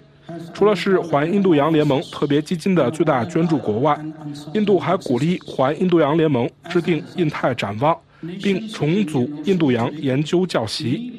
[0.53, 3.99] 除了是环印度洋联盟特别基金的最大捐助国外，
[4.55, 7.97] 印度还鼓励环印度洋联盟制定印太展望，
[8.43, 11.13] 并重组印度洋研究教习。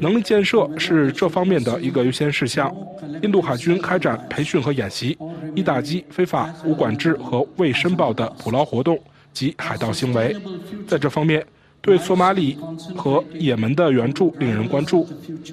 [0.00, 2.74] 能力建设是这方面的一个优先事项。
[3.22, 5.16] 印度海军开展培训和演习，
[5.54, 8.98] 以打击非法、无管制和未申报的捕捞活动
[9.32, 10.34] 及海盗行为。
[10.86, 11.44] 在这方面，
[11.82, 12.56] 对索马里
[12.94, 15.08] 和也门的援助令人关注。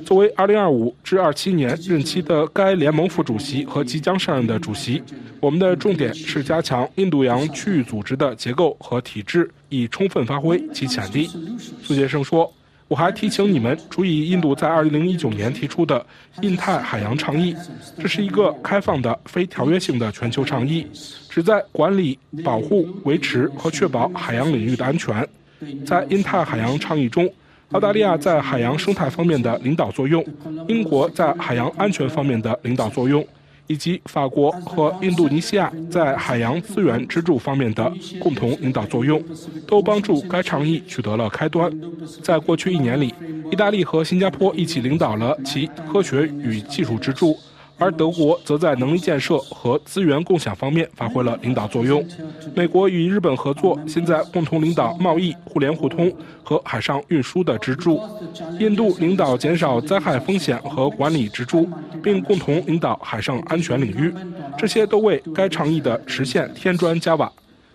[0.05, 5.01] 作为2025至27年任期的该联盟副主席和即将上任的主席，
[5.39, 11.29] 我们的重点是加强印度洋区域组织的结构和体制，以充分发挥其潜力。
[11.81, 12.51] 苏杰生说
[12.89, 16.05] ：“我还提醒你们注意，印度在2019年提出的
[16.41, 17.55] 印太海洋倡议，
[17.97, 20.85] 这是一个开放的、非条约性的全球倡议，
[21.29, 25.25] 旨在管理、保护、维持和确保海洋领域的安全。”
[25.85, 27.27] 在印太海洋倡议中，
[27.71, 30.25] 澳大利亚在海洋生态方面的领导作用，
[30.67, 33.25] 英国在海洋安全方面的领导作用，
[33.67, 39.21] 以及法国和印度尼西亚在海洋资源支柱方面的共同领导作用，
[39.67, 41.71] 都帮助该倡议取得了开端。
[42.21, 43.13] 在过去一年里，
[43.51, 47.37] 意大利和新加坡一起领导了其科学与技术支柱。
[47.77, 52.05] 而德国则在能力建设和资源共享方面发挥了领导作用。
[52.55, 56.11] 美国与日本合作，现在共同领导贸易、互联互通
[56.43, 58.01] 和海上运输的支柱。
[58.59, 61.69] 印度领导减少灾害风险和管理支柱，
[62.01, 64.13] 并共同领导海上安全领域。
[64.57, 67.31] 这些都为该倡议的实现添砖加瓦。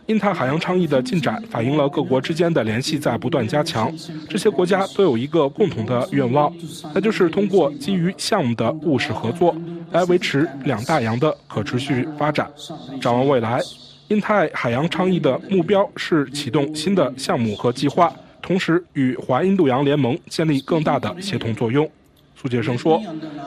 [0.06, 3.92] 印太海洋倡议的进展反映了各国之间的联系在不断加强。
[4.28, 6.52] 这些国家都有一个共同的愿望，
[6.92, 9.54] 那就是通过基于项目的务实合作，
[9.92, 12.50] 来维持两大洋的可持续发展。
[13.00, 13.60] 展望未来，
[14.08, 21.88] 印太海洋倡议的目标是启动新的项目和计划，同时与环印度洋联盟建立更大的协同作用。
[22.34, 23.00] 苏杰生说：“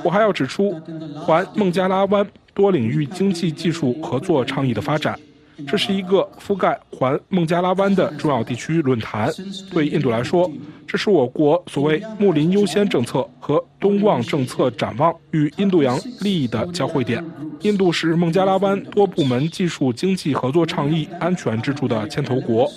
[0.03, 0.73] 我还要指出，
[1.15, 5.19] 环孟加拉湾多领域经济技术合作倡议的发展。”
[5.67, 9.31] 这是一个覆盖环孟加拉湾的重要地区论坛。
[9.71, 10.51] 对印度来说，
[10.87, 17.23] 这是我国所谓“睦邻优先”政策和东望政策展望与印度洋利益的交汇点。
[17.61, 22.69] 印度是孟加拉湾多部门技术经济合作倡议安全支柱的牵头国，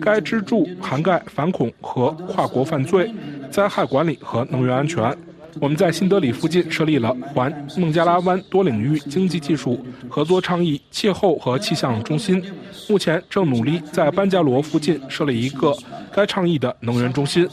[0.00, 3.12] 该支柱涵盖反恐和跨国犯罪、
[3.50, 5.16] 灾害管理和能源安全。
[5.60, 12.42] 我们在新德里附近设立了环孟加拉湾多领域经济技术合作倡议气候和气象中心，
[12.88, 15.74] 目前正努力在班加罗附近设立一个
[16.12, 17.48] 该倡议的能源中心。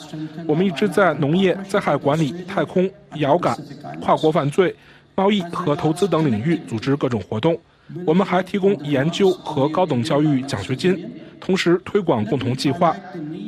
[0.47, 3.57] 我们一直在农业、灾害管理、太空、遥感、
[4.01, 4.75] 跨国犯罪、
[5.15, 7.57] 贸易和投资等领域组织各种活动。
[8.05, 10.97] 我们还提供研究和高等教育奖学金，
[11.39, 12.95] 同时推广共同计划，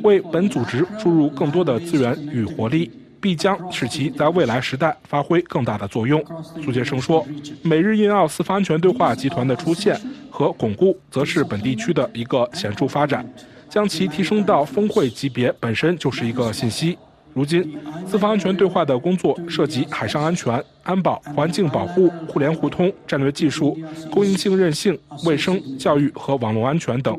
[0.02, 2.90] 为本组织注入更多的资源与活力。
[3.20, 6.22] 必将使其在未来时代发挥更大的作用，
[6.62, 7.26] 苏杰生说。
[7.62, 9.98] 美日印澳四方安全对话集团的出现
[10.30, 13.28] 和巩固，则是本地区的一个显著发展，
[13.68, 16.96] 将其提升到峰会级别本身就是一个信息。
[17.34, 23.78] 如今，四方安全对话的工作涉及海上安全、安保、环境保护、互联互通、战略技术、
[24.10, 27.18] 供应性韧性、卫生、教育和网络安全等。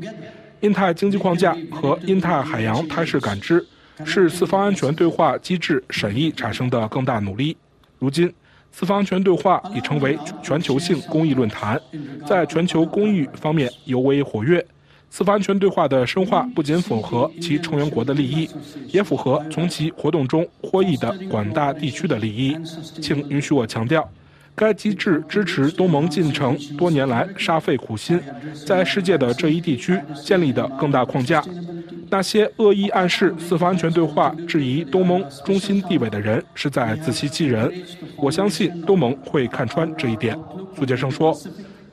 [0.62, 3.64] 印太经济框架和印太海洋态势感知。
[4.06, 7.56] 是四方安全对话机制审议产生的更大努力。
[8.00, 8.32] 如今，
[8.72, 11.80] 四方安全对话已成为全球性公益论坛，
[12.26, 14.66] 在全球公益方面尤为活跃。
[15.10, 18.50] 四方安全对话的深化不仅符合其成员国的利益，
[18.89, 22.58] 也符合从其活动中获益的广大地区的利益。
[23.02, 24.08] 请允许我强调，
[24.58, 28.20] 该机制支持东盟进程多年来煞费苦心，
[28.66, 31.43] 在世界的这一地区建立的更大框架。
[32.10, 37.72] 那些恶意暗示四方安全对话、质疑东盟中心地位的人，是在自欺欺人。
[38.16, 40.36] 我相信东盟会看穿这一点。
[40.76, 41.39] 苏杰生说：“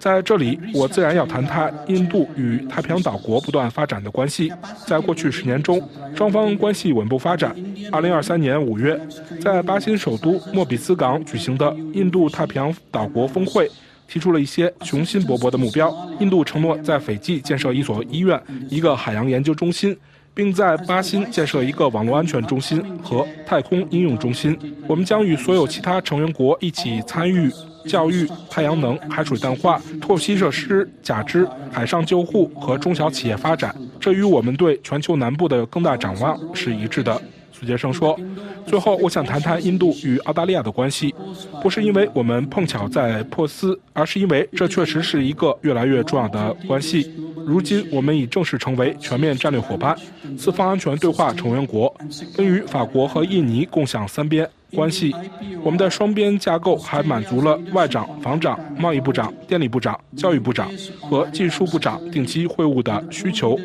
[0.05, 4.53] 在这里，我自然要谈谈印度与太平洋岛国不断发展的关系。
[4.85, 5.81] 在过去十年中，
[6.15, 7.57] 双方关系稳步发展。
[7.91, 9.01] 二零二三年五月，
[9.41, 13.67] 在巴新首都莫比斯港举行的印度太平洋岛国峰会。”
[14.07, 15.91] 提出了一些雄心勃勃的目标。
[16.21, 18.39] 印度承诺在斐济建设一所医院、
[18.69, 19.97] 一个海洋研究中心，
[20.35, 24.55] 并在巴新建设一个网络安全中心和太空应用中心。
[24.87, 27.51] 我们将与所有其他成员国一起参与
[27.87, 33.75] 教育、太阳能、海水淡化、透析设施、假肢、海上救护和中小企业发展。
[34.01, 37.21] 这与我们对全球南部的更大展望是一致的。
[37.53, 38.19] 苏杰生说
[38.67, 41.15] ：“最后，我想谈谈印度与澳大利亚的关系，
[41.63, 47.15] 不是因为我们碰巧在珀斯，而是因为这确实是一个越来越重要的关系。
[47.47, 49.97] 如今，我们已正式成为全面战略伙伴、
[50.37, 51.95] 四方安全对话成员国，
[52.37, 55.15] 并与法国和印尼共享三边。”关系，
[55.63, 60.69] 我们的双边架构还满足了外长、防长、贸易部长、电力部长、教育部长
[61.01, 63.59] 和技术部长定期会晤的需求。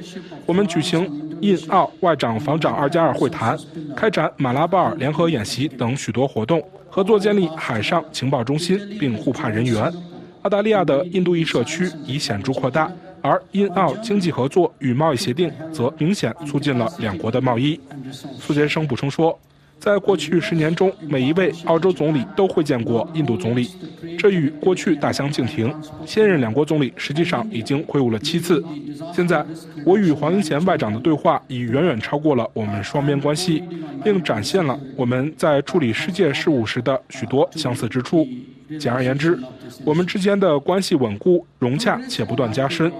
[0.45, 1.09] 我们举行
[1.41, 3.57] 印澳外长、防长二加二会谈，
[3.95, 9.91] 开展马拉巴尔联合演习等许多活动，合作建立海上情报中心，并互派人员。
[10.43, 12.89] 澳大利亚的印度裔社区已显著扩大，
[13.21, 17.79] 而印澳经济合作与贸易协定则明显促进了两国的贸易。
[18.39, 19.37] 苏杰生补充说。
[19.79, 23.69] 在过去十年中，每一位澳洲总理都会见过印度总理，
[24.17, 25.73] 这与过去大相径庭。
[26.05, 28.63] 现任两国总理实际上已经会晤了七次。
[29.13, 29.45] 现在，
[29.85, 33.63] 我与黄英贤外长的对话已远远超过了我们双边关系，
[34.03, 38.27] 并展现了我们在处理世界事务时的许多相似之处。
[38.79, 39.39] 简而言之，
[39.85, 42.91] 我们之间的关系稳固、融洽且不断加深。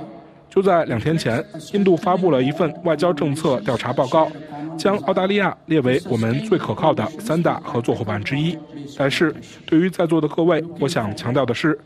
[0.50, 1.44] 就在两天前，
[1.74, 4.30] 印度发布了一份外交政策调查报告。
[4.78, 8.58] 将澳大利亚列为我们最可靠的三大合作伙伴之一。
[8.98, 9.36] 但是，
[9.66, 11.78] 对于在座的各位，我想强调的是，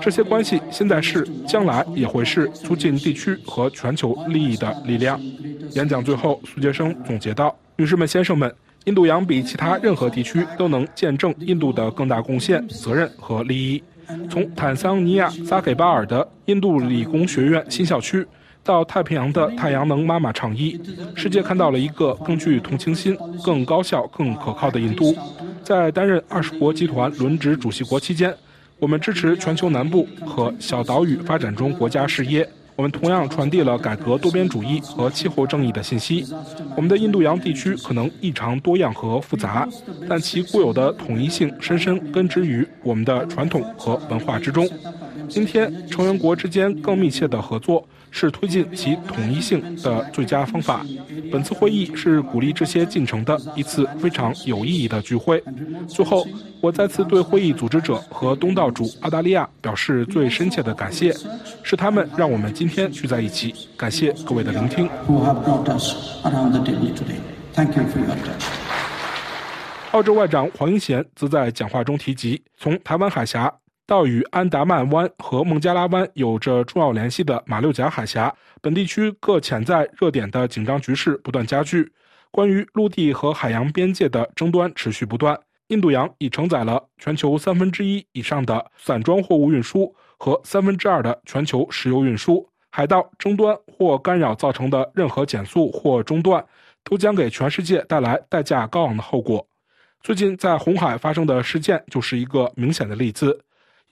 [0.00, 5.20] 这些关系现在是，将来也会是促进地区和全球利益的力量。
[5.74, 8.52] 演讲最后，苏杰生总结道：“女士们、先生们，
[8.86, 13.80] 印度洋比其他任何地区都能见证印度的更大贡献、责任和利益。
[14.30, 18.26] 从坦桑尼亚扎给巴尔的印度理工学院新校区。”
[18.64, 20.80] 到太平洋的太阳能妈妈倡议，
[21.16, 25.12] 世界看到了一个更具同情心、更高效、更可靠的印度。
[25.64, 28.32] 在担任二十国集团轮值主席国期间，
[28.78, 32.48] 我们支持全球南部和小岛屿发展中国家事业。
[32.74, 36.26] 我们同样传递了改革多边主义和气候正义的信息。
[36.74, 39.68] 我们的印度洋地区可能异常多样和复杂，
[40.08, 44.68] 但其固有的统一性深深根植于我们的传统和文化之中。
[45.28, 47.86] 今天，成员国之间更密切的合作。
[48.12, 50.86] 是推进其统一性的最佳方法。
[51.32, 55.42] 本次会议是鼓励这些进程的一次非常有意义的聚会。
[55.88, 56.24] 最后，
[56.60, 61.12] 我再次对会议组织者和东道主澳大利亚表示最深切的感谢，
[61.62, 63.54] 是他们让我们今天聚在一起。
[63.76, 64.88] 感谢各位的聆听。
[69.92, 73.52] 澳洲外长黄英贤则在讲话中提及，从台湾海峡。
[73.92, 81.92] 到与安达曼湾和孟加拉湾有着重要联系的马六甲海峡，本地区各潜在热点的紧张局势不断加剧。
[82.30, 85.38] 关于陆地和海洋边界的争端持续不断。
[85.66, 92.48] 印度洋已承载了全球三分之一以上的散装货物运输和三分之二的全球石油运输。
[92.70, 96.42] 海盗争端或干扰造成的任何减速或中断，
[96.82, 99.46] 都将给全世界带来代价高昂的后果。
[100.00, 103.38] 最近在红海发生的事件就是一个明显的例子。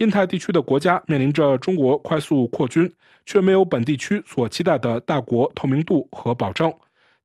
[0.01, 2.91] 印太地区的国家面临着中国快速扩军，
[3.27, 6.73] 却没有本地区所期待的大国透明度和保证。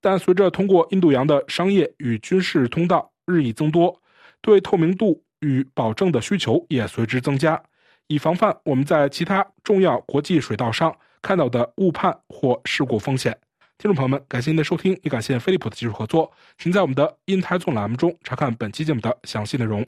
[0.01, 3.97] 但随着通过印度洋的商业与军事通道日益增多，
[4.41, 7.61] 对透明度与保证的需求也随之增加，
[8.07, 13.32] 以防范我们在其他重要国际水道上看到的误判或事故风险。
[13.78, 16.30] 听众朋友们，感谢您的收听，也感谢飞利浦的技术合作。
[16.57, 19.82] 请在我们的印太纵栏目中查看本期节目的详细内容。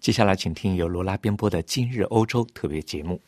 [0.00, 3.20] 接下来，请听由罗拉编播的《今日欧洲》特别节目。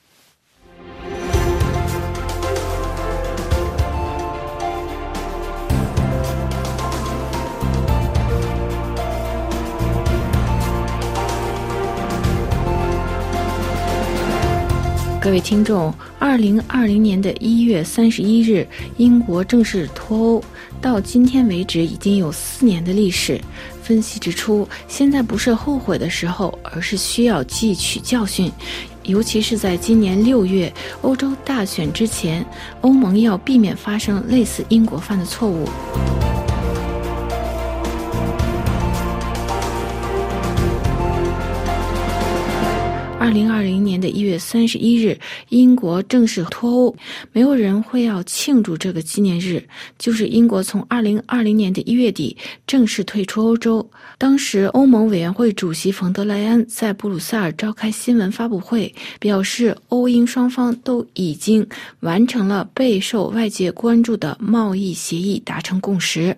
[15.20, 18.66] 各位听众，二零二零年的一月三十一日，
[18.96, 20.44] 英国正式脱欧，
[20.80, 23.40] 到今天为止已经有四年的历史。
[23.82, 28.50] 分析指出，现在不是后悔的时候，而是需要汲取教训，
[29.02, 32.46] 尤其是在今年六月欧洲大选之前，
[32.82, 35.68] 欧盟要避免发生类似英国犯的错误。
[43.32, 45.18] 零二零年的一月三十一日，
[45.48, 46.96] 英国正式脱欧。
[47.32, 49.62] 没有人会要庆祝这个纪念日，
[49.98, 53.88] 就是英国从二零二零年的一月底正式退出欧洲。
[54.18, 61.66] 当时，欧盟委员会主席冯德莱恩在布鲁塞尔召开新闻发布会，表示欧英双方都已经
[62.00, 66.36] 完成了备受外界关注的贸易协议，达成共识。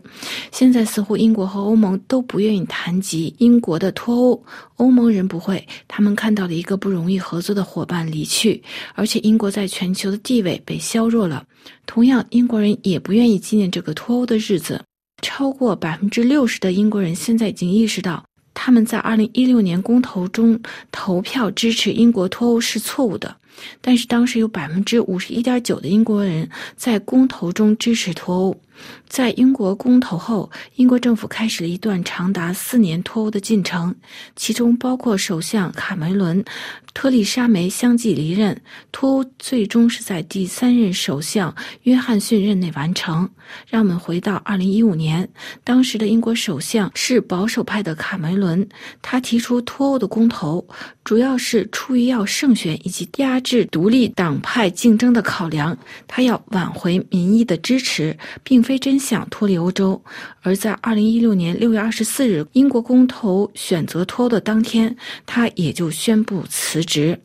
[0.53, 4.45] 现在似乎英国和欧盟都不愿意谈及英国的脱欧。
[4.76, 8.62] 欧盟人不会，他们看到了一个不容易合作的伙伴离去，
[8.95, 11.43] 而且英国在全球的地位被削弱了。
[11.87, 14.78] 同样，英国人也不愿意纪念这个脱欧的日子。
[15.22, 18.22] 超过百分之六十的英国人现在已经意识到，
[18.53, 20.61] 他们在二零一六年公投中
[20.93, 23.35] 投票支持英国脱欧是错误的。
[23.81, 28.61] 但是当时有百分之五十一点九的英国人在公投中支持脱欧。
[29.09, 33.95] 在英国公投后，英国政府开始了一段长达四年脱欧的进程，
[34.35, 36.45] 其中包括首相卡梅伦、
[36.93, 43.31] 特丽莎梅相继离任，脱欧最终是在第三任首相约翰逊任内完成。
[43.69, 45.27] 让我们回到二零一五年，
[45.63, 48.69] 当时的英国首相是保守派的卡梅伦，
[49.01, 50.67] 他提出脱欧的公投，
[51.05, 55.78] 主要是出于要胜选以及压制独立党派竞争的考量，
[56.09, 58.64] 他要挽回民意的支持，并。
[58.64, 60.03] 非真想脱离欧洲，
[60.40, 67.20] 而在二零一六年六月二十四日，英国公投选择脱欧的当天，他也就宣布辞职。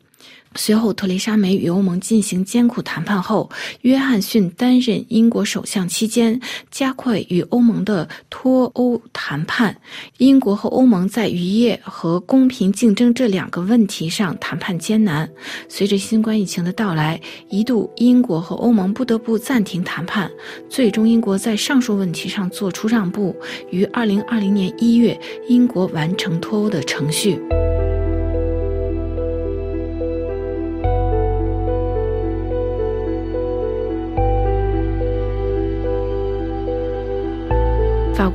[0.55, 3.49] 随后，特蕾莎梅与欧盟进行艰苦谈判后，
[3.81, 6.39] 约翰逊担任英国首相期间，
[6.71, 9.75] 加快与欧盟的脱欧谈判。
[10.17, 15.29] 英国和欧盟在渔业和公平竞争这两个问题上谈判艰难。
[15.69, 20.29] 随着新冠疫情的到来，一度英国和欧盟不得不暂停谈判。
[20.67, 23.35] 最终，英国在上述问题上做出让步，
[23.69, 27.39] 于二零二零年一月，英国完成脱欧的程序。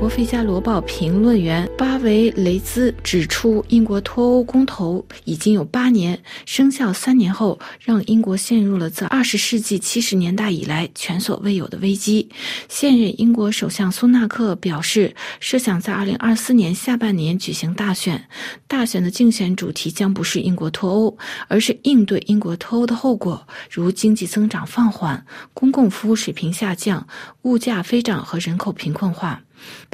[0.05, 12.29] 国《费加罗报》评论员巴维雷兹指出，英国脱欧公投已经有八年，生效三年后，让英国陷入了自二十世纪七十年代以来前所未有的危机。
[12.69, 18.29] 现任英国首相苏纳克表示，设想在二零二四年下半年举行大选，
[18.69, 21.17] 大选的竞选主题将不是英国脱欧，
[21.49, 25.25] 而是应对英国脱欧的后果，如经济增长放缓、
[25.55, 27.07] 公共服务水平下降、
[27.45, 29.41] 物价飞涨和人口贫困化。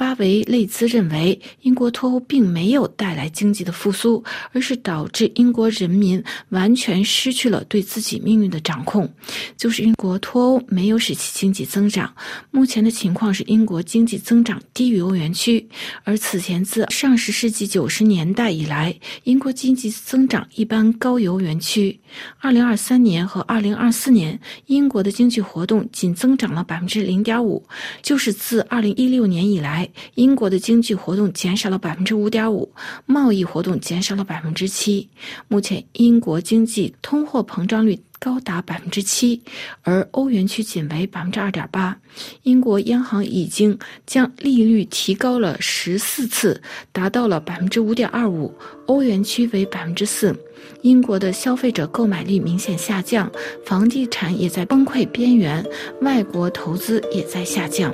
[0.01, 9.07] 巴维内兹认为，英国脱欧并没有带来经济的复苏，而是导致英国人民完全失去了对自己命运的掌控。
[9.55, 12.11] 就是英国脱欧没有使其经济增长。
[12.49, 15.69] 目前的情况是，英国经济增长低于欧元区，
[16.03, 18.95] 而此前自上世世纪九十年代以来，
[19.25, 21.99] 英国经济增长一般高于欧元区。
[22.39, 27.63] 二零二三年和二零二四年，英国的经济活动仅增长了百分之零点五，
[28.01, 32.71] 就是自二零一六年以来，英国的经济活动减少了百分之五点五，
[33.05, 35.09] 贸易活动减少了百分之七。
[35.47, 39.41] 目前，英国经济通货膨胀率高达百分之七，
[39.81, 41.97] 而欧元区仅为百分之二点八。
[42.43, 46.61] 英国央行已经将利率提高了十四次，
[46.91, 48.53] 达到了百分之五点二五，
[48.85, 50.35] 欧元区为百分之四。
[50.83, 53.31] 英国的消费者购买力明显下降，
[53.65, 55.65] 房地产也在崩溃边缘，
[56.01, 57.91] 外国投资也在下降。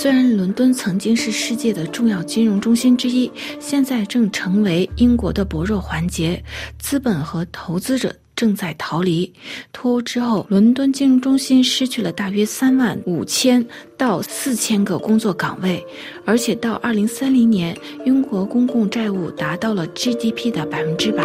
[0.00, 6.42] 虽然伦敦曾经是世界的重要金融中心之一，现在正成为英国的薄弱环节，
[6.78, 9.30] 资本和投资者正在逃离。
[9.74, 13.62] 脱欧之后，伦敦金融中心失去了大约三万五千
[13.98, 15.84] 到四千个工作岗位，
[16.24, 17.76] 而且到二零三零年，
[18.06, 21.22] 英国公共债务达到了 GDP 的百分之百。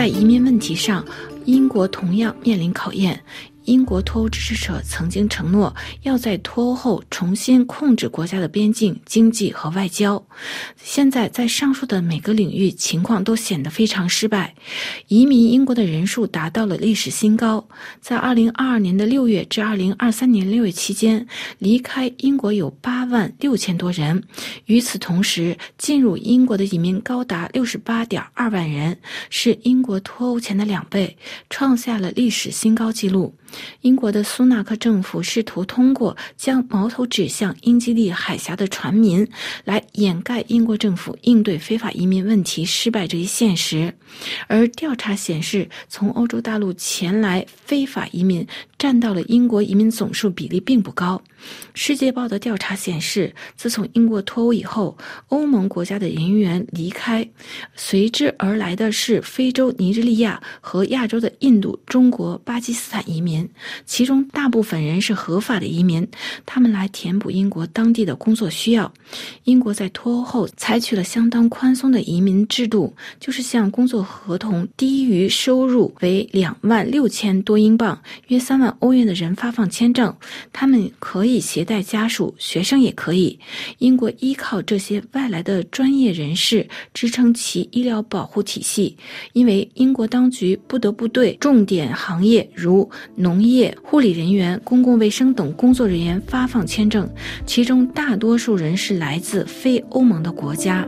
[0.00, 1.04] 在移民问题上，
[1.44, 3.22] 英国同样面临考验。
[3.70, 10.20] 英国脱欧支持者曾经承诺要在脱欧后重新控制国家的边境、经济和外交。
[10.76, 14.56] 现在，在上述的每个领域，情况都显得非常失败。
[15.06, 17.64] 移民英国的人数达到了历史新高。
[18.00, 21.24] 在2022年的6月至2023年6月期间，
[21.58, 24.20] 离开英国有8万6千多人。
[24.66, 28.98] 与此同时，进入英国的移民高达68.2万人，
[29.30, 31.16] 是英国脱欧前的两倍，
[31.48, 33.32] 创下了历史新高纪录。
[33.80, 39.26] 英国的苏纳克政府试图通过将矛头指向英吉利海峡的船民，
[39.64, 43.92] 来掩盖英国政府应对非法移民问题失败这一现实。
[44.46, 48.46] 而调查显示，从欧洲大陆前来非法移民
[48.78, 51.20] 占到了英国移民总数比例并不高。
[51.74, 54.96] 世界报的调查显示，自从英国脱欧以后，
[55.28, 57.28] 欧盟国家的人员离开，
[57.74, 63.48] 随之而来的是非洲尼日利亚和亚洲的印度、中国、巴基斯坦移民。
[63.86, 66.06] 其中大部分人是合法的移民，
[66.44, 68.92] 他们来填补英国当地的工作需要。
[69.44, 80.14] 英国在脱欧后采取了相当宽松的移民制度，就是向工作合同低于收入为两万六千多英镑（约三万欧元）的人发放签证，
[80.52, 83.38] 他们可以以携带家属，学生也可以。
[83.78, 88.94] 英国依靠这些外来的专业人士支撑其医疗保护体系，
[89.32, 93.30] 因为英国当局不得不对重点行业如农。
[93.30, 97.08] 农业、护理人员、公共卫生等工作人员发放签证，
[97.46, 100.84] 其中大多数人是来自非欧盟的国家。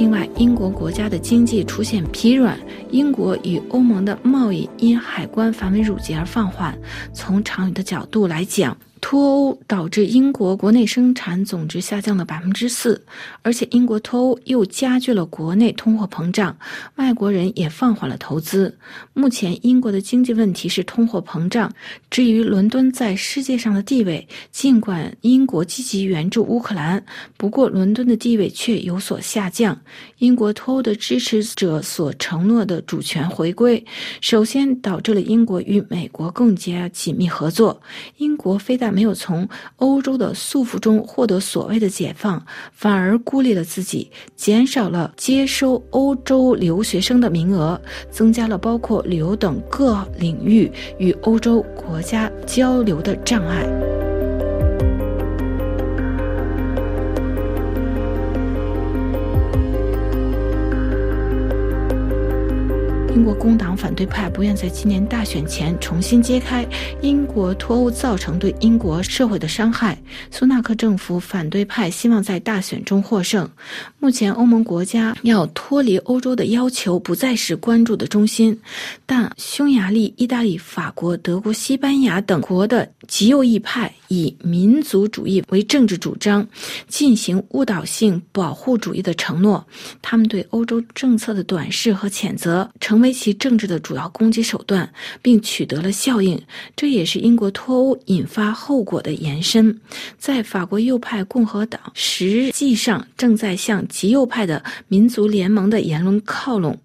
[0.00, 2.58] 另外，英国国家的经济出现疲软，
[2.90, 6.74] 英国与欧盟的贸易因海关繁文缛节而放缓。
[7.12, 13.02] 从长远的角度来讲，脱欧导致英国国内生产总值下降了百分之四，
[13.42, 16.56] 而且英国脱欧又加剧了国内通货膨胀，
[16.96, 18.76] 外国人也放缓了投资。
[19.14, 21.72] 目前英国的经济问题是通货膨胀。
[22.10, 27.02] 至于伦敦在世界上的地位，尽管英国积极援助乌克兰，
[27.36, 29.78] 不过伦敦的地位却有所下降。
[30.18, 33.82] 英国脱欧的支持者所承诺的主权回归，
[34.20, 37.80] 首先导致了英国与美国更加紧密合作。
[38.18, 47.80] 英国非但没有从欧洲的束缚中获得所谓的解放，反而孤立了自己，减少了接收欧洲留学生的名额，
[48.10, 53.99] 增加了包括旅游等各领域与欧洲国家交流的障碍。
[63.12, 66.64] 英国工党反对派不愿在今年大选前重新揭开
[67.02, 70.00] 英国脱欧造成对英国社会的伤害。
[70.30, 73.48] 苏纳克政府反对派希望在大选中获胜。
[73.98, 78.56] 目前，欧盟国家要脱离欧洲的要求不再是关注的中心，
[79.04, 86.46] 但匈牙利、意大利、法国、德国、西班牙等国的极右翼派以民族主义为政治主张，
[86.86, 89.66] 进行误导性保护主义的承诺。
[90.00, 94.86] 他们对欧洲政策的短视和谴责成成为其政治的主要攻击手段，
[95.22, 96.38] 并取得了效应。
[96.76, 99.74] 这也是英国脱欧引发后果的延伸。
[100.18, 106.76] 在法国右派共和党实际上正在向极右派的民族联盟的言论靠拢，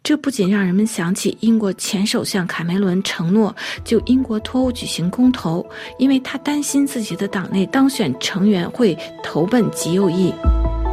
[0.00, 3.52] 这不仅让人们想起英国前首相卡梅伦承诺
[3.84, 5.68] 就英国脱欧举行公投，
[5.98, 10.30] 因为他担心自己的党内当选成员会投奔极右翼。《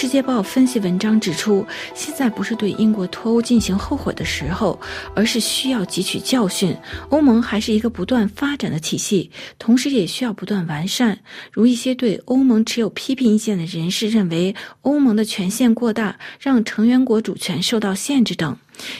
[0.00, 1.62] 世界报》分析文章指出，
[1.94, 4.80] 现在不是对英国脱欧进行后悔的时候，
[5.14, 6.74] 而是需要汲取教训。
[7.10, 11.18] 欧盟还是一个不断发展的体系，同时也需要不断完善。
[11.52, 18.56] 如一些对欧盟持有批评意见的人士认为，欧盟的权限过大，让成员国主权受到限制等。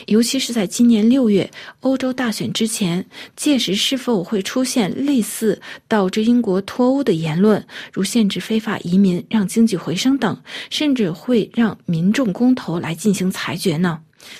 [0.07, 1.49] 尤其是在今年六月
[1.81, 3.05] 欧洲大选之前，
[3.35, 10.37] 届时是否会出现类似导致英国脱欧的言论，如限制非法移民、让经济回升等，
[10.69, 13.99] 甚至会让民众公投来进行裁决呢？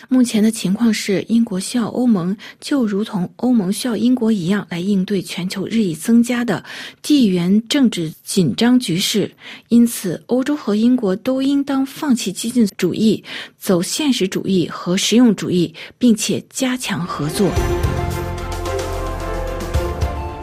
[0.09, 6.63] 目前的情况是，英国需要欧盟，就如同欧盟需要英国一样，来应对全球日益增加的
[7.01, 9.31] 地缘政治紧张局势。
[9.69, 13.23] 因此，欧洲和英国都应当放弃激进主义，
[13.57, 17.51] 走现实主义和实用主义，并且加强合作。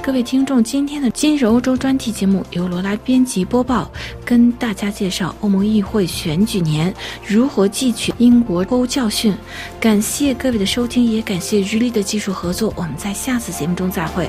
[0.08, 3.92] 各位听众，今天的今日欧洲专题节目由罗拉编辑播报，
[4.24, 6.92] 跟大家介绍欧盟议会选举年
[7.26, 9.36] 如何汲取英国欧教训。
[9.78, 12.72] 感谢各位的收听，也感谢日丽的技术合作。
[12.74, 14.26] 我们在下次节目中再会。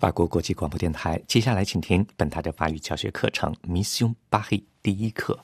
[0.00, 5.38] 法国国际广播电台，接下来请听本台的法语教学课程《Mission Paris》第一课。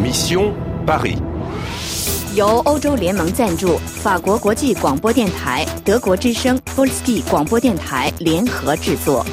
[0.00, 0.52] Mission
[0.86, 1.18] Paris，
[2.36, 9.26] 由欧洲联盟赞助，法国国际广播电台、德国之声 v o l s k y 广播电台联合制作。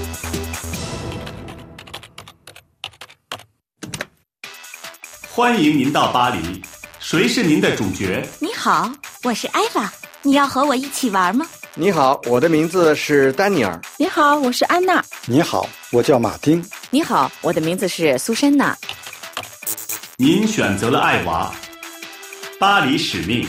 [5.30, 6.64] 欢迎您到巴黎，
[7.00, 8.28] 谁是您的主角？
[8.40, 8.92] 你好，
[9.22, 9.94] 我是艾娃，
[10.24, 11.46] 你要和我一起玩吗？
[11.78, 13.78] 你好，我的名字是丹尼尔。
[13.98, 15.04] 你好，我是安娜。
[15.26, 16.64] 你好，我叫马丁。
[16.90, 18.78] 你好，我的名字是苏珊娜。
[20.16, 21.54] 您选择了爱娃，
[22.58, 23.46] 巴黎使命，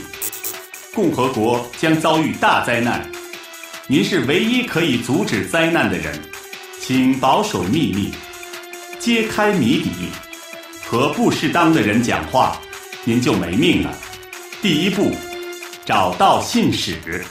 [0.93, 3.09] 共和国将遭遇大灾难，
[3.87, 6.21] 您是唯一可以阻止灾难的人，
[6.81, 8.13] 请保守秘密，
[8.99, 9.91] 揭开谜底，
[10.85, 12.61] 和不适当的人讲话，
[13.05, 13.97] 您就没命了。
[14.61, 15.13] 第一步，
[15.85, 17.25] 找到信使。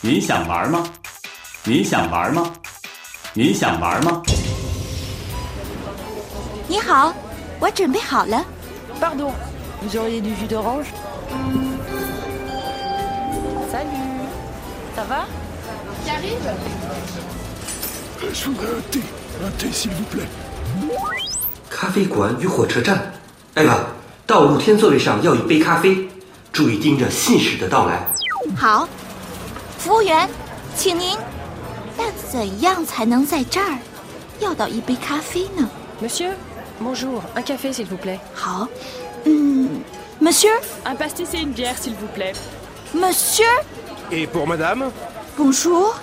[0.00, 0.84] 您想玩吗？
[1.64, 2.52] 您想玩吗？
[3.34, 4.22] 您想玩吗？
[6.68, 7.12] 你好，
[7.58, 8.44] 我准备好了。
[9.00, 9.32] Pardon,
[9.82, 10.86] vous auriez du jus d'orange
[13.72, 14.28] Salut,
[14.96, 15.26] ça va
[16.06, 16.46] J'arrive
[18.32, 19.00] Je voudrais un thé,
[19.42, 20.28] un thé s'il vous plaît.
[21.68, 23.12] 咖啡馆与火车站，
[23.54, 23.76] 艾娃，
[24.28, 26.08] 到露天座位上要一杯咖啡，
[26.52, 28.06] 注意盯着信使的到来。
[28.56, 28.88] 好。
[29.77, 30.29] 服务员，
[30.75, 31.17] 请您。
[31.97, 33.77] 但怎样才能在这儿
[34.39, 35.69] 要到一杯咖啡呢
[36.01, 36.33] Monsieur,
[36.81, 38.19] bonjour, un café s'il vous plaît.
[38.33, 38.67] 好，
[39.25, 39.83] 嗯，
[40.19, 40.59] Monsieur。
[40.85, 42.33] Un pastis et une bière s'il vous plaît.
[42.93, 43.45] Monsieur。
[44.11, 44.91] Et pour madame
[45.37, 45.95] Bonjour,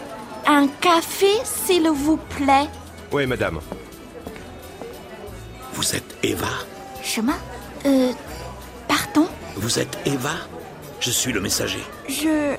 [0.46, 2.68] un café s'il vous plaît.
[3.12, 3.60] Oui, madame.
[5.74, 6.48] Vous êtes Eva
[7.02, 7.34] 什么？
[7.84, 8.14] 呃，
[8.88, 9.26] pardon
[9.56, 10.30] Vous êtes Eva
[11.00, 11.82] Je suis le messager.
[12.08, 12.56] je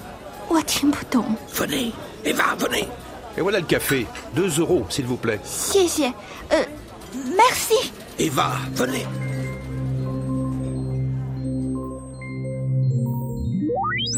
[0.48, 1.24] 我听不懂。
[1.54, 1.92] Venez,
[2.26, 2.88] Eva, venez.
[3.38, 4.06] Et voilà le café.
[4.36, 5.40] Deux euros, s'il vous plaît.
[5.44, 6.14] 谢谢，
[6.50, 6.66] 呃，
[7.36, 7.92] merci。
[8.18, 9.06] Eva, venez.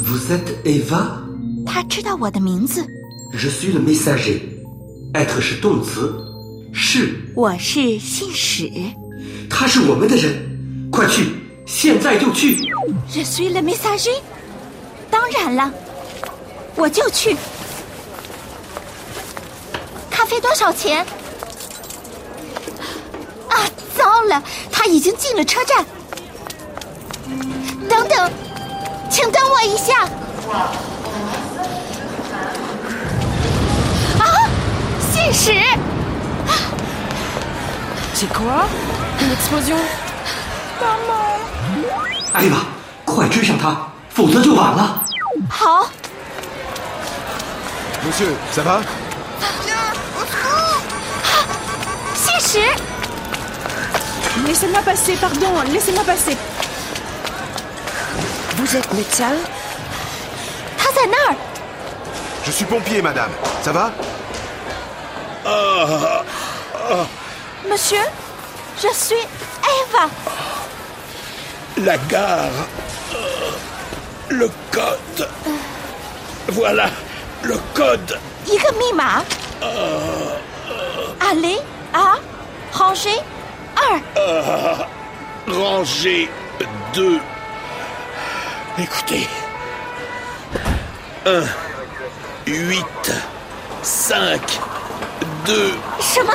[0.01, 1.19] Vous êtes Eva
[1.65, 2.85] 他知道我的名字。
[3.33, 4.41] Je suis le messager.
[5.13, 6.11] être 是动词，
[6.73, 8.69] 是我是信使。
[9.49, 11.27] 他是我们的人，快去，
[11.67, 12.57] 现在就去。
[13.09, 14.19] Je suis le messager。
[15.11, 15.71] 当然了，
[16.78, 17.36] 我就去。
[20.08, 21.04] 咖啡多少钱？
[23.48, 23.66] 啊，
[23.96, 25.84] 糟了，他已经进了车站。
[27.88, 28.30] 等等，
[29.10, 30.04] 请等我一下。
[34.20, 34.48] 啊，
[35.12, 35.52] 信使
[38.14, 38.66] ！C'est quoi
[39.20, 39.78] Une explosion
[42.32, 42.66] 艾娃，
[43.04, 43.76] 快追上他，
[44.10, 45.02] 否则就晚了。
[45.50, 45.88] 好，
[48.06, 48.80] Monsieur, ça va
[49.64, 49.74] Bien,
[50.16, 50.82] au secours
[52.14, 52.66] Séché
[54.46, 56.36] Laissez-moi passer, pardon, laissez-moi passer.
[58.56, 59.32] Vous êtes médecin
[60.78, 61.36] Hazanar
[62.44, 63.30] Je suis pompier, madame.
[63.62, 63.92] Ça va.
[67.68, 67.98] Monsieur,
[68.82, 69.26] je suis
[69.62, 70.08] Eva.
[71.78, 72.50] La gare.
[73.14, 73.50] Euh,
[74.30, 75.28] le code.
[76.48, 76.88] Voilà.
[77.42, 78.18] Le code.
[78.46, 79.22] 一个密码。
[81.20, 81.58] Allez
[81.92, 82.16] à
[82.72, 83.20] ranger
[83.76, 84.00] 二。
[84.16, 84.84] Euh,
[85.46, 86.28] rangée
[86.94, 87.20] 2.
[88.78, 89.26] Écoutez.
[91.26, 91.42] 1,
[92.46, 92.84] 8,
[93.82, 94.40] 5,
[95.44, 95.72] 2.
[96.00, 96.32] 什么？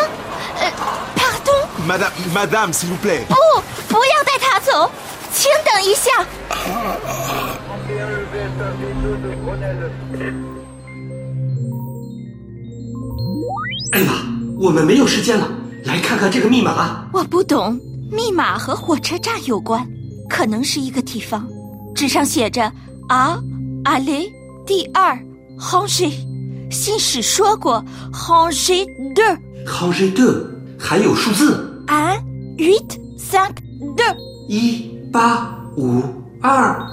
[0.60, 0.72] 呃
[1.16, 3.26] ，pardon，Madame, madame, s'il vous plaît.
[3.28, 3.36] 不，
[3.90, 3.98] 不
[13.94, 14.14] 艾玛，
[14.58, 15.48] 我们没有时间了，
[15.86, 17.08] 来看看这个密码。
[17.14, 17.80] 我不懂，
[18.12, 19.88] 密码和火车站有关，
[20.28, 21.48] 可能是一个地方。
[21.94, 22.64] 纸上写着
[23.08, 23.40] 啊，
[23.84, 24.28] 阿雷
[24.66, 25.16] 第二
[25.60, 26.12] h o n g
[26.72, 28.84] 信使说过 h o n g
[29.14, 30.44] de 好瑞的，
[30.80, 32.20] 还有数字 un
[32.58, 33.52] huit cinq
[33.96, 34.16] deux。
[34.48, 36.02] 一八五
[36.42, 36.84] 二。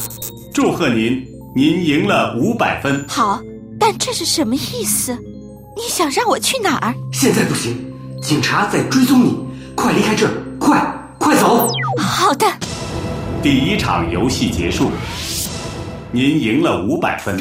[0.52, 1.26] 祝贺您，
[1.56, 3.02] 您赢了五百分。
[3.08, 3.40] 好，
[3.78, 5.16] 但这是什么意思？
[5.76, 6.94] 你想让我去哪儿？
[7.12, 9.38] 现在不行，警察在追踪你，
[9.74, 10.78] 快离开这儿，快
[11.18, 11.70] 快走！
[11.96, 12.46] 好的，
[13.42, 14.90] 第一场游戏结束，
[16.10, 17.40] 您赢了五百分，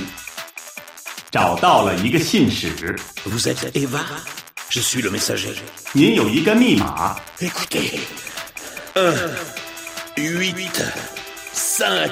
[1.31, 4.01] 找到了一个信使，Vous êtes Eva
[4.69, 5.55] Je suis le messager.
[5.93, 7.99] 您有一个密码，Écoutez.
[8.93, 9.29] 1,
[10.15, 10.53] 8,
[11.53, 12.09] 5,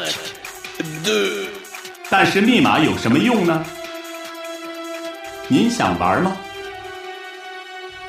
[1.03, 1.47] 2.
[2.09, 3.63] 但是密码有什么用呢？
[5.50, 6.36] 您想玩吗？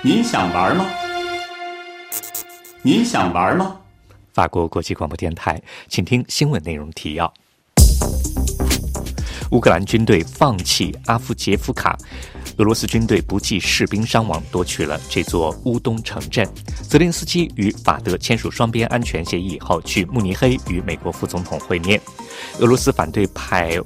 [0.03, 0.85] 您想玩吗？
[2.83, 3.77] 您想玩吗？
[4.35, 7.33] 法国国际广播电台，请听新闻内容提要：
[9.53, 11.97] 乌克兰军队放弃阿夫杰夫卡，
[12.57, 16.45] 俄罗斯军队不计士兵伤亡夺取了这座乌东城镇。
[16.89, 22.01] 泽连斯基与法德签署双边安全协议以后，去慕尼黑与美国副总统会面。
[22.59, 23.81] 俄罗斯反对派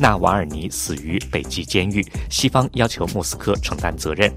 [0.00, 4.32] 纳瓦尔尼死于北极监狱，西方要求莫斯科承担责任。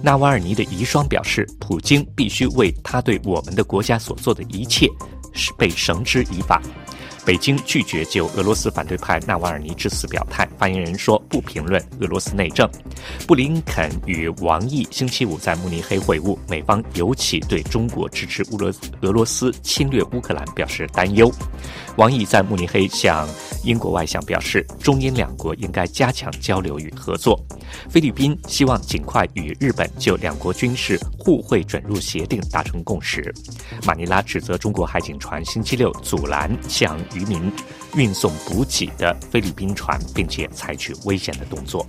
[0.00, 4.88] 纳瓦尔尼的遗孀表示，普京必须为他对我们的国家所做的一切
[5.34, 6.62] 是被绳之以法。
[7.24, 12.68] 北京拒绝就俄罗斯反对派纳瓦尔尼之死表态，发言人说不评论俄罗斯内政。
[13.28, 21.30] 布林肯与王毅星期五在慕尼黑会晤，美方尤其对中国支持乌罗俄罗斯侵略乌克兰表示担忧。
[21.96, 23.28] 王毅在慕尼黑向
[23.64, 27.38] 英国外相表示，中英两国应该加强交流与合作。
[27.90, 33.32] 菲律宾希望尽快与日本就两国军事互惠准入协定达成共识。
[33.86, 37.52] 马尼拉指责中国海警船星期六阻拦向渔民
[37.94, 41.86] 运送补给的菲律宾船，并且采取危险的动作。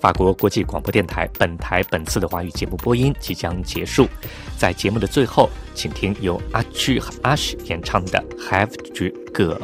[0.00, 4.08] 法国国际广播电台本台本次的华语节目播音即将结束，
[4.56, 9.54] 在节目的最后，请听由阿曲和阿许演唱的《Have to Go》。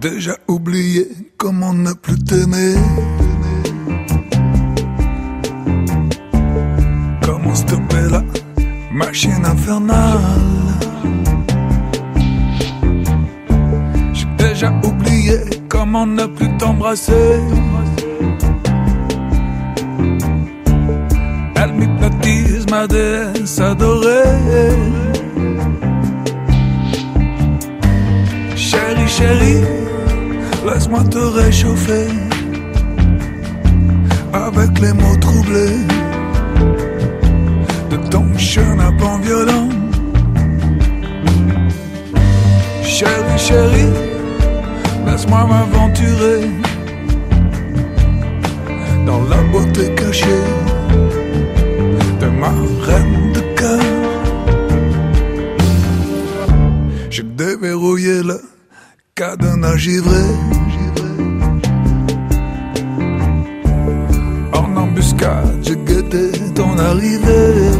[0.00, 2.74] Déjà oublié comment ne plus t'aimer.
[7.22, 8.22] Comment stopper la
[8.92, 10.18] machine infernale?
[14.14, 15.38] J'ai déjà oublié
[15.68, 17.40] comment ne plus t'embrasser.
[21.56, 24.78] Elle m'hypnotise ma déesse adorée.
[28.56, 29.64] Chérie, chérie,
[30.66, 32.06] laisse-moi te réchauffer
[34.32, 35.78] avec les mots troublés
[37.90, 39.68] de ton chenapan violent.
[42.82, 43.92] Chérie, chérie,
[45.06, 46.40] laisse-moi m'aventurer
[49.06, 50.44] dans la beauté cachée
[52.20, 52.52] de ma
[52.86, 53.80] reine de cœur.
[57.08, 58.40] J'ai déverrouillé le
[59.20, 60.24] cadenas givré.
[64.60, 67.70] En embuscade, j'ai guetté ton arrivée.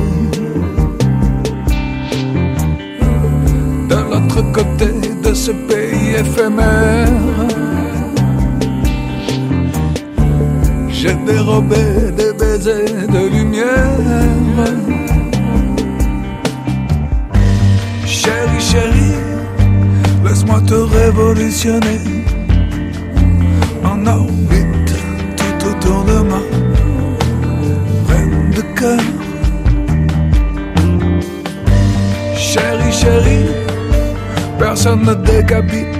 [3.91, 4.88] De l'autre côté
[5.24, 7.09] de ce pays éphémère,
[10.91, 11.84] j'ai dérobé
[12.18, 13.39] des baisers de lumière.
[20.74, 22.00] Révolutionner
[23.84, 24.94] en orbite
[25.38, 26.40] tout autour de ma
[28.08, 29.00] reine de cœur.
[32.36, 33.50] Chérie, chérie,
[34.58, 35.99] personne ne décapite